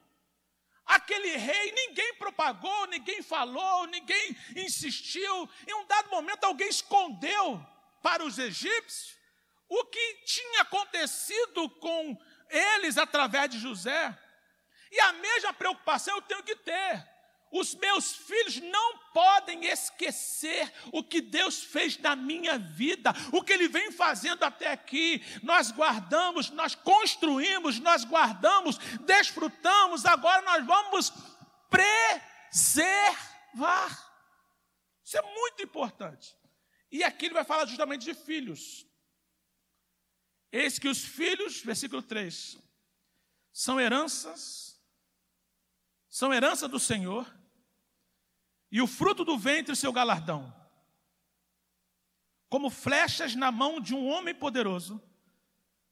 aquele 0.86 1.36
rei, 1.36 1.72
ninguém 1.72 2.16
propagou, 2.16 2.88
ninguém 2.88 3.22
falou, 3.22 3.86
ninguém 3.88 4.38
insistiu. 4.56 5.50
Em 5.68 5.74
um 5.74 5.86
dado 5.86 6.10
momento, 6.10 6.44
alguém 6.46 6.70
escondeu 6.70 7.66
para 8.02 8.24
os 8.24 8.38
egípcios 8.38 9.18
o 9.68 9.86
que 9.86 10.14
tinha 10.26 10.62
acontecido 10.62 11.70
com 11.70 12.18
eles 12.50 12.98
através 12.98 13.50
de 13.50 13.60
José. 13.60 14.18
E 14.92 15.00
a 15.00 15.14
mesma 15.14 15.54
preocupação 15.54 16.16
eu 16.16 16.22
tenho 16.22 16.44
que 16.44 16.56
ter. 16.56 17.13
Os 17.54 17.76
meus 17.76 18.16
filhos 18.16 18.58
não 18.58 18.98
podem 19.14 19.66
esquecer 19.66 20.74
o 20.92 21.04
que 21.04 21.22
Deus 21.22 21.64
fez 21.64 22.00
na 22.00 22.16
minha 22.16 22.58
vida, 22.58 23.14
o 23.32 23.44
que 23.44 23.54
Ele 23.54 23.68
vem 23.68 23.92
fazendo 23.92 24.42
até 24.42 24.72
aqui. 24.72 25.22
Nós 25.44 25.70
guardamos, 25.70 26.50
nós 26.50 26.74
construímos, 26.74 27.78
nós 27.78 28.04
guardamos, 28.06 28.80
desfrutamos, 29.06 30.04
agora 30.04 30.42
nós 30.42 30.66
vamos 30.66 31.14
preservar. 31.70 33.14
Isso 35.06 35.16
é 35.16 35.22
muito 35.22 35.62
importante. 35.62 36.36
E 36.92 37.04
aqui 37.04 37.28
ele 37.28 37.36
vai 37.36 37.44
falar 37.44 37.68
justamente 37.68 38.04
de 38.04 38.16
filhos. 38.16 38.84
Eis 40.52 40.80
que 40.80 40.88
os 40.88 41.04
filhos, 41.04 41.62
versículo 41.62 42.02
3, 42.02 42.58
são 43.52 43.80
heranças, 43.80 44.82
são 46.10 46.34
herança 46.34 46.68
do 46.68 46.80
Senhor 46.80 47.43
e 48.74 48.82
o 48.82 48.88
fruto 48.88 49.24
do 49.24 49.38
ventre 49.38 49.76
seu 49.76 49.94
galardão. 49.94 50.52
Como 52.50 52.72
flechas 52.72 53.36
na 53.36 53.52
mão 53.52 53.80
de 53.80 53.94
um 53.94 54.08
homem 54.08 54.34
poderoso, 54.34 55.00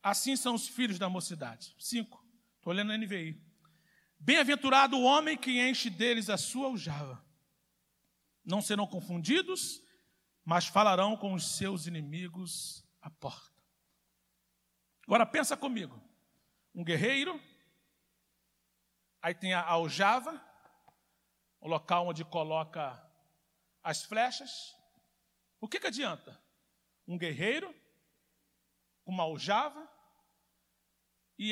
assim 0.01 0.35
são 0.35 0.55
os 0.55 0.67
filhos 0.67 0.97
da 0.97 1.07
mocidade. 1.07 1.75
Cinco. 1.77 2.25
Estou 2.57 2.73
lendo 2.73 2.87
na 2.87 2.97
NVI. 2.97 3.39
Bem-aventurado 4.19 4.97
o 4.97 5.03
homem 5.03 5.37
que 5.37 5.61
enche 5.61 5.91
deles 5.91 6.27
a 6.27 6.37
sua 6.37 6.69
aljava. 6.69 7.23
Não 8.43 8.63
serão 8.63 8.87
confundidos, 8.87 9.83
mas 10.43 10.65
falarão 10.65 11.15
com 11.15 11.35
os 11.35 11.55
seus 11.55 11.85
inimigos 11.85 12.83
à 12.99 13.11
porta. 13.11 13.61
Agora 15.05 15.23
pensa 15.23 15.55
comigo. 15.55 16.01
Um 16.73 16.83
guerreiro, 16.83 17.39
aí 19.21 19.35
tem 19.35 19.53
a 19.53 19.61
aljava, 19.61 20.43
o 21.61 21.69
local 21.69 22.07
onde 22.07 22.25
coloca 22.25 23.01
as 23.81 24.03
flechas. 24.03 24.75
O 25.61 25.67
que, 25.67 25.79
que 25.79 25.87
adianta? 25.87 26.37
Um 27.07 27.17
guerreiro 27.17 27.73
uma 29.05 29.23
aljava 29.23 29.89
e 31.37 31.51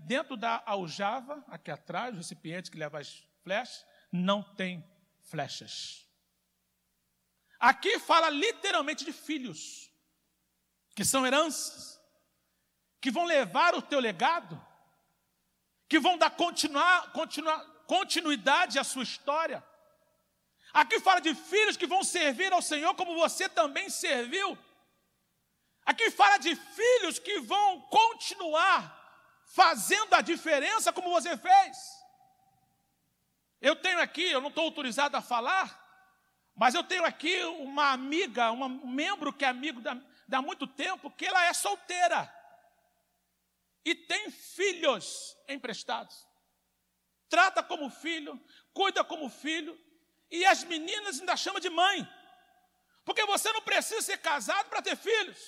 dentro 0.00 0.36
da 0.36 0.62
aljava, 0.66 1.42
aqui 1.48 1.70
atrás, 1.70 2.14
o 2.14 2.18
recipiente 2.18 2.70
que 2.70 2.78
leva 2.78 3.00
as 3.00 3.26
flechas, 3.42 3.86
não 4.12 4.42
tem 4.42 4.84
flechas. 5.22 6.06
Aqui 7.58 7.98
fala 7.98 8.28
literalmente 8.28 9.04
de 9.04 9.12
filhos, 9.12 9.90
que 10.94 11.04
são 11.04 11.26
heranças, 11.26 11.98
que 13.00 13.10
vão 13.10 13.24
levar 13.24 13.74
o 13.74 13.82
teu 13.82 13.98
legado, 13.98 14.62
que 15.88 15.98
vão 15.98 16.18
dar 16.18 16.30
continuar, 16.30 17.12
continuar, 17.12 17.64
continuidade 17.90 18.78
à 18.78 18.84
sua 18.84 19.02
história. 19.02 19.60
Aqui 20.72 21.00
fala 21.00 21.20
de 21.20 21.34
filhos 21.34 21.76
que 21.76 21.88
vão 21.88 22.04
servir 22.04 22.52
ao 22.52 22.62
Senhor 22.62 22.94
como 22.94 23.16
você 23.16 23.48
também 23.48 23.90
serviu. 23.90 24.56
Aqui 25.84 26.08
fala 26.12 26.38
de 26.38 26.54
filhos 26.54 27.18
que 27.18 27.40
vão 27.40 27.80
continuar 27.98 28.78
fazendo 29.44 30.14
a 30.14 30.20
diferença 30.20 30.92
como 30.92 31.10
você 31.10 31.36
fez. 31.36 31.76
Eu 33.60 33.74
tenho 33.74 34.00
aqui, 34.00 34.30
eu 34.30 34.40
não 34.40 34.50
estou 34.50 34.66
autorizado 34.66 35.16
a 35.16 35.20
falar, 35.20 35.68
mas 36.54 36.76
eu 36.76 36.84
tenho 36.84 37.04
aqui 37.04 37.42
uma 37.44 37.90
amiga, 37.90 38.52
um 38.52 38.86
membro 38.86 39.32
que 39.32 39.44
é 39.44 39.48
amigo 39.48 39.80
da, 39.80 40.00
há 40.30 40.40
muito 40.40 40.64
tempo, 40.64 41.10
que 41.10 41.26
ela 41.26 41.44
é 41.44 41.52
solteira 41.52 42.32
e 43.84 43.96
tem 43.96 44.30
filhos 44.30 45.36
emprestados 45.48 46.29
trata 47.30 47.62
como 47.62 47.88
filho, 47.88 48.38
cuida 48.74 49.02
como 49.02 49.30
filho, 49.30 49.78
e 50.30 50.44
as 50.44 50.64
meninas 50.64 51.20
ainda 51.20 51.36
chama 51.36 51.60
de 51.60 51.70
mãe. 51.70 52.06
Porque 53.04 53.24
você 53.24 53.50
não 53.52 53.62
precisa 53.62 54.02
ser 54.02 54.18
casado 54.18 54.68
para 54.68 54.82
ter 54.82 54.96
filhos. 54.96 55.38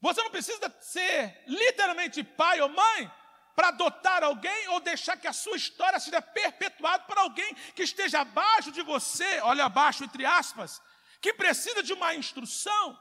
Você 0.00 0.20
não 0.22 0.30
precisa 0.30 0.68
ser 0.80 1.42
literalmente 1.46 2.22
pai 2.24 2.60
ou 2.60 2.68
mãe 2.68 3.10
para 3.54 3.68
adotar 3.68 4.24
alguém 4.24 4.68
ou 4.68 4.80
deixar 4.80 5.16
que 5.16 5.28
a 5.28 5.32
sua 5.32 5.56
história 5.56 6.00
seja 6.00 6.20
perpetuada 6.20 7.04
por 7.04 7.16
alguém 7.18 7.54
que 7.74 7.82
esteja 7.82 8.20
abaixo 8.20 8.72
de 8.72 8.82
você, 8.82 9.40
olha 9.40 9.64
abaixo 9.64 10.04
entre 10.04 10.24
aspas, 10.26 10.82
que 11.20 11.32
precisa 11.32 11.82
de 11.82 11.92
uma 11.92 12.14
instrução. 12.14 12.98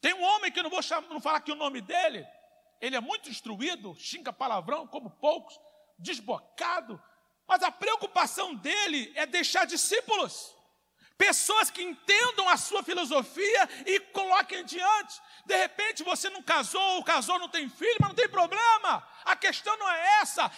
Tem 0.00 0.12
um 0.12 0.22
homem 0.22 0.50
que 0.50 0.58
eu 0.58 0.64
não 0.64 0.70
vou 0.70 0.82
chamar, 0.82 1.08
não 1.08 1.20
falar 1.20 1.38
aqui 1.38 1.52
o 1.52 1.56
nome 1.56 1.80
dele, 1.80 2.26
ele 2.80 2.96
é 2.96 3.00
muito 3.00 3.30
instruído, 3.30 3.94
xinga 3.94 4.32
palavrão 4.32 4.86
como 4.86 5.10
poucos, 5.10 5.58
desbocado, 5.98 7.02
mas 7.46 7.62
a 7.62 7.70
preocupação 7.70 8.54
dele 8.54 9.12
é 9.14 9.26
deixar 9.26 9.64
discípulos, 9.64 10.53
pessoas 11.16 11.70
que 11.70 11.82
entendam 11.82 12.48
a 12.48 12.56
sua 12.56 12.82
filosofia 12.82 13.68
e 13.86 14.00
coloquem 14.00 14.64
diante. 14.64 15.20
De 15.46 15.56
repente 15.56 16.02
você 16.02 16.28
não 16.30 16.42
casou, 16.42 16.98
o 16.98 17.04
casou 17.04 17.38
não 17.38 17.48
tem 17.48 17.68
filho, 17.68 17.96
mas 18.00 18.08
não 18.08 18.16
tem 18.16 18.28
problema. 18.28 19.06
A 19.24 19.36
questão 19.36 19.76
não 19.78 19.88
é 19.88 20.20
essa. 20.20 20.50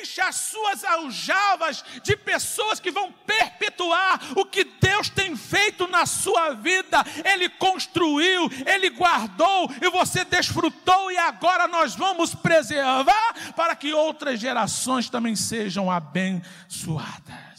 Encha 0.00 0.24
as 0.24 0.36
suas 0.36 0.84
aljavas 0.84 1.84
de 2.02 2.16
pessoas 2.16 2.80
que 2.80 2.90
vão 2.90 3.12
perpetuar 3.12 4.20
o 4.36 4.44
que 4.44 4.64
Deus 4.64 5.08
tem 5.08 5.36
feito 5.36 5.86
na 5.86 6.06
sua 6.06 6.54
vida. 6.54 7.04
Ele 7.24 7.48
construiu, 7.48 8.50
ele 8.66 8.90
guardou 8.90 9.70
e 9.80 9.90
você 9.90 10.24
desfrutou, 10.24 11.10
e 11.10 11.18
agora 11.18 11.68
nós 11.68 11.94
vamos 11.94 12.34
preservar 12.34 13.52
para 13.54 13.76
que 13.76 13.92
outras 13.92 14.40
gerações 14.40 15.08
também 15.08 15.36
sejam 15.36 15.90
abençoadas. 15.90 17.49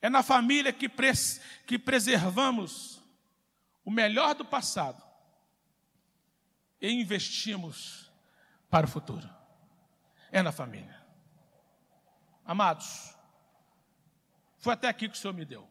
É 0.00 0.08
na 0.08 0.22
família 0.22 0.72
que, 0.72 0.88
pres 0.88 1.40
que 1.66 1.78
preservamos 1.78 3.02
o 3.84 3.90
melhor 3.90 4.34
do 4.34 4.44
passado 4.44 5.02
e 6.80 6.90
investimos 6.90 8.10
para 8.70 8.86
o 8.86 8.88
futuro. 8.88 9.28
É 10.30 10.42
na 10.42 10.52
família. 10.52 10.96
Amados, 12.44 13.14
foi 14.58 14.74
até 14.74 14.88
aqui 14.88 15.08
que 15.08 15.16
o 15.16 15.18
Senhor 15.18 15.34
me 15.34 15.44
deu. 15.44 15.68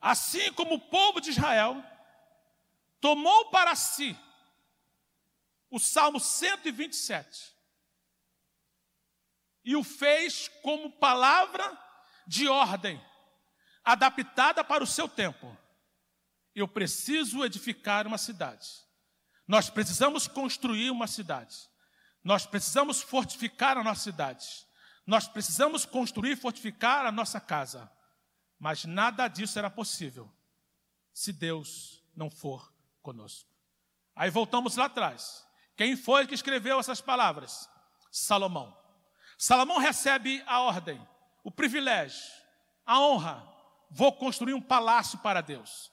Assim 0.00 0.52
como 0.52 0.74
o 0.74 0.80
povo 0.80 1.20
de 1.20 1.30
Israel 1.30 1.82
tomou 3.00 3.50
para 3.50 3.74
si 3.76 4.18
o 5.70 5.78
Salmo 5.78 6.18
127 6.18 7.51
e 9.64 9.76
o 9.76 9.84
fez 9.84 10.48
como 10.62 10.90
palavra 10.90 11.78
de 12.26 12.48
ordem 12.48 13.00
adaptada 13.84 14.62
para 14.62 14.82
o 14.82 14.86
seu 14.86 15.08
tempo. 15.08 15.56
Eu 16.54 16.68
preciso 16.68 17.44
edificar 17.44 18.06
uma 18.06 18.18
cidade. 18.18 18.68
Nós 19.46 19.70
precisamos 19.70 20.28
construir 20.28 20.90
uma 20.90 21.06
cidade. 21.06 21.56
Nós 22.22 22.46
precisamos 22.46 23.02
fortificar 23.02 23.76
a 23.76 23.82
nossa 23.82 24.02
cidade. 24.02 24.46
Nós 25.06 25.26
precisamos 25.26 25.84
construir 25.84 26.32
e 26.32 26.36
fortificar 26.36 27.06
a 27.06 27.12
nossa 27.12 27.40
casa. 27.40 27.90
Mas 28.58 28.84
nada 28.84 29.26
disso 29.26 29.58
era 29.58 29.70
possível 29.70 30.32
se 31.12 31.32
Deus 31.32 32.02
não 32.14 32.30
for 32.30 32.72
conosco. 33.02 33.50
Aí 34.14 34.30
voltamos 34.30 34.76
lá 34.76 34.84
atrás. 34.84 35.44
Quem 35.76 35.96
foi 35.96 36.26
que 36.26 36.34
escreveu 36.34 36.78
essas 36.78 37.00
palavras? 37.00 37.68
Salomão. 38.10 38.81
Salomão 39.42 39.78
recebe 39.78 40.40
a 40.46 40.60
ordem, 40.60 41.04
o 41.42 41.50
privilégio, 41.50 42.22
a 42.86 43.00
honra 43.00 43.44
vou 43.90 44.12
construir 44.12 44.54
um 44.54 44.62
palácio 44.62 45.18
para 45.18 45.40
Deus. 45.40 45.90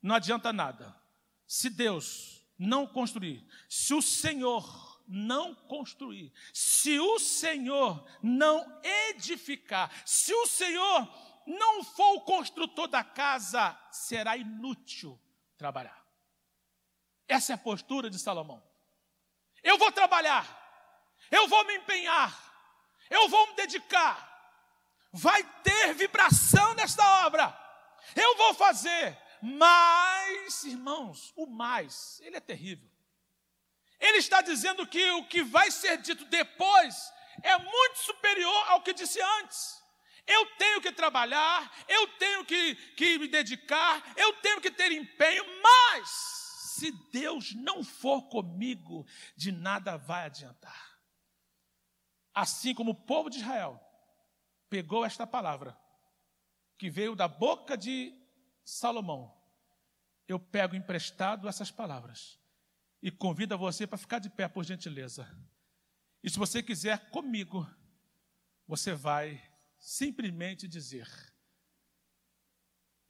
Não 0.00 0.14
adianta 0.14 0.54
nada. 0.54 0.98
Se 1.46 1.68
Deus 1.68 2.42
não 2.58 2.86
construir, 2.86 3.46
se 3.68 3.92
o 3.92 4.00
Senhor 4.00 5.04
não 5.06 5.54
construir, 5.54 6.32
se 6.54 6.98
o 6.98 7.18
Senhor 7.18 8.02
não 8.22 8.80
edificar, 9.10 9.92
se 10.06 10.32
o 10.32 10.46
Senhor 10.46 11.06
não 11.46 11.84
for 11.84 12.14
o 12.14 12.22
construtor 12.22 12.88
da 12.88 13.04
casa, 13.04 13.78
será 13.92 14.34
inútil 14.34 15.20
trabalhar. 15.58 16.02
Essa 17.28 17.52
é 17.52 17.54
a 17.54 17.58
postura 17.58 18.08
de 18.08 18.18
Salomão. 18.18 18.62
Eu 19.62 19.76
vou 19.76 19.92
trabalhar, 19.92 20.46
eu 21.30 21.46
vou 21.48 21.66
me 21.66 21.76
empenhar, 21.76 22.47
Eu 23.10 23.28
vou 23.28 23.48
me 23.48 23.56
dedicar. 23.56 24.26
Vai 25.12 25.42
ter 25.62 25.94
vibração 25.94 26.74
nesta 26.74 27.26
obra. 27.26 27.56
Eu 28.14 28.36
vou 28.36 28.54
fazer. 28.54 29.16
Mas, 29.40 30.64
irmãos, 30.64 31.32
o 31.36 31.46
mais, 31.46 32.20
ele 32.22 32.36
é 32.36 32.40
terrível. 32.40 32.88
Ele 34.00 34.18
está 34.18 34.40
dizendo 34.40 34.86
que 34.86 35.10
o 35.12 35.24
que 35.24 35.42
vai 35.42 35.70
ser 35.70 35.98
dito 35.98 36.24
depois 36.26 37.12
é 37.42 37.56
muito 37.56 37.98
superior 37.98 38.70
ao 38.70 38.82
que 38.82 38.92
disse 38.92 39.20
antes. 39.20 39.82
Eu 40.26 40.44
tenho 40.56 40.80
que 40.80 40.92
trabalhar, 40.92 41.72
eu 41.88 42.06
tenho 42.18 42.44
que, 42.44 42.74
que 42.94 43.18
me 43.18 43.28
dedicar, 43.28 44.02
eu 44.14 44.34
tenho 44.34 44.60
que 44.60 44.70
ter 44.70 44.92
empenho, 44.92 45.44
mas 45.62 46.08
se 46.78 46.92
Deus 47.10 47.54
não 47.54 47.82
for 47.82 48.28
comigo, 48.28 49.06
de 49.34 49.50
nada 49.50 49.96
vai 49.96 50.26
adiantar. 50.26 50.87
Assim 52.38 52.72
como 52.72 52.92
o 52.92 52.94
povo 52.94 53.28
de 53.28 53.38
Israel 53.38 53.80
pegou 54.70 55.04
esta 55.04 55.26
palavra, 55.26 55.76
que 56.78 56.88
veio 56.88 57.16
da 57.16 57.26
boca 57.26 57.76
de 57.76 58.16
Salomão, 58.64 59.36
eu 60.28 60.38
pego 60.38 60.76
emprestado 60.76 61.48
essas 61.48 61.72
palavras 61.72 62.38
e 63.02 63.10
convido 63.10 63.58
você 63.58 63.88
para 63.88 63.98
ficar 63.98 64.20
de 64.20 64.30
pé, 64.30 64.46
por 64.46 64.64
gentileza. 64.64 65.28
E 66.22 66.30
se 66.30 66.38
você 66.38 66.62
quiser 66.62 67.10
comigo, 67.10 67.68
você 68.68 68.94
vai 68.94 69.42
simplesmente 69.76 70.68
dizer: 70.68 71.08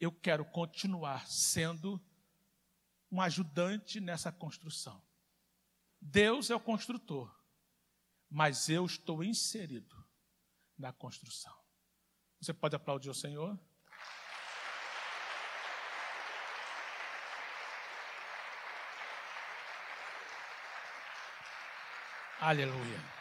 Eu 0.00 0.10
quero 0.10 0.42
continuar 0.46 1.28
sendo 1.28 2.02
um 3.12 3.20
ajudante 3.20 4.00
nessa 4.00 4.32
construção. 4.32 5.06
Deus 6.00 6.48
é 6.48 6.54
o 6.54 6.60
construtor, 6.60 7.37
mas 8.30 8.68
eu 8.68 8.84
estou 8.84 9.24
inserido 9.24 9.96
na 10.76 10.92
construção. 10.92 11.56
Você 12.40 12.52
pode 12.52 12.76
aplaudir 12.76 13.10
o 13.10 13.14
Senhor? 13.14 13.58
Aleluia. 22.40 23.17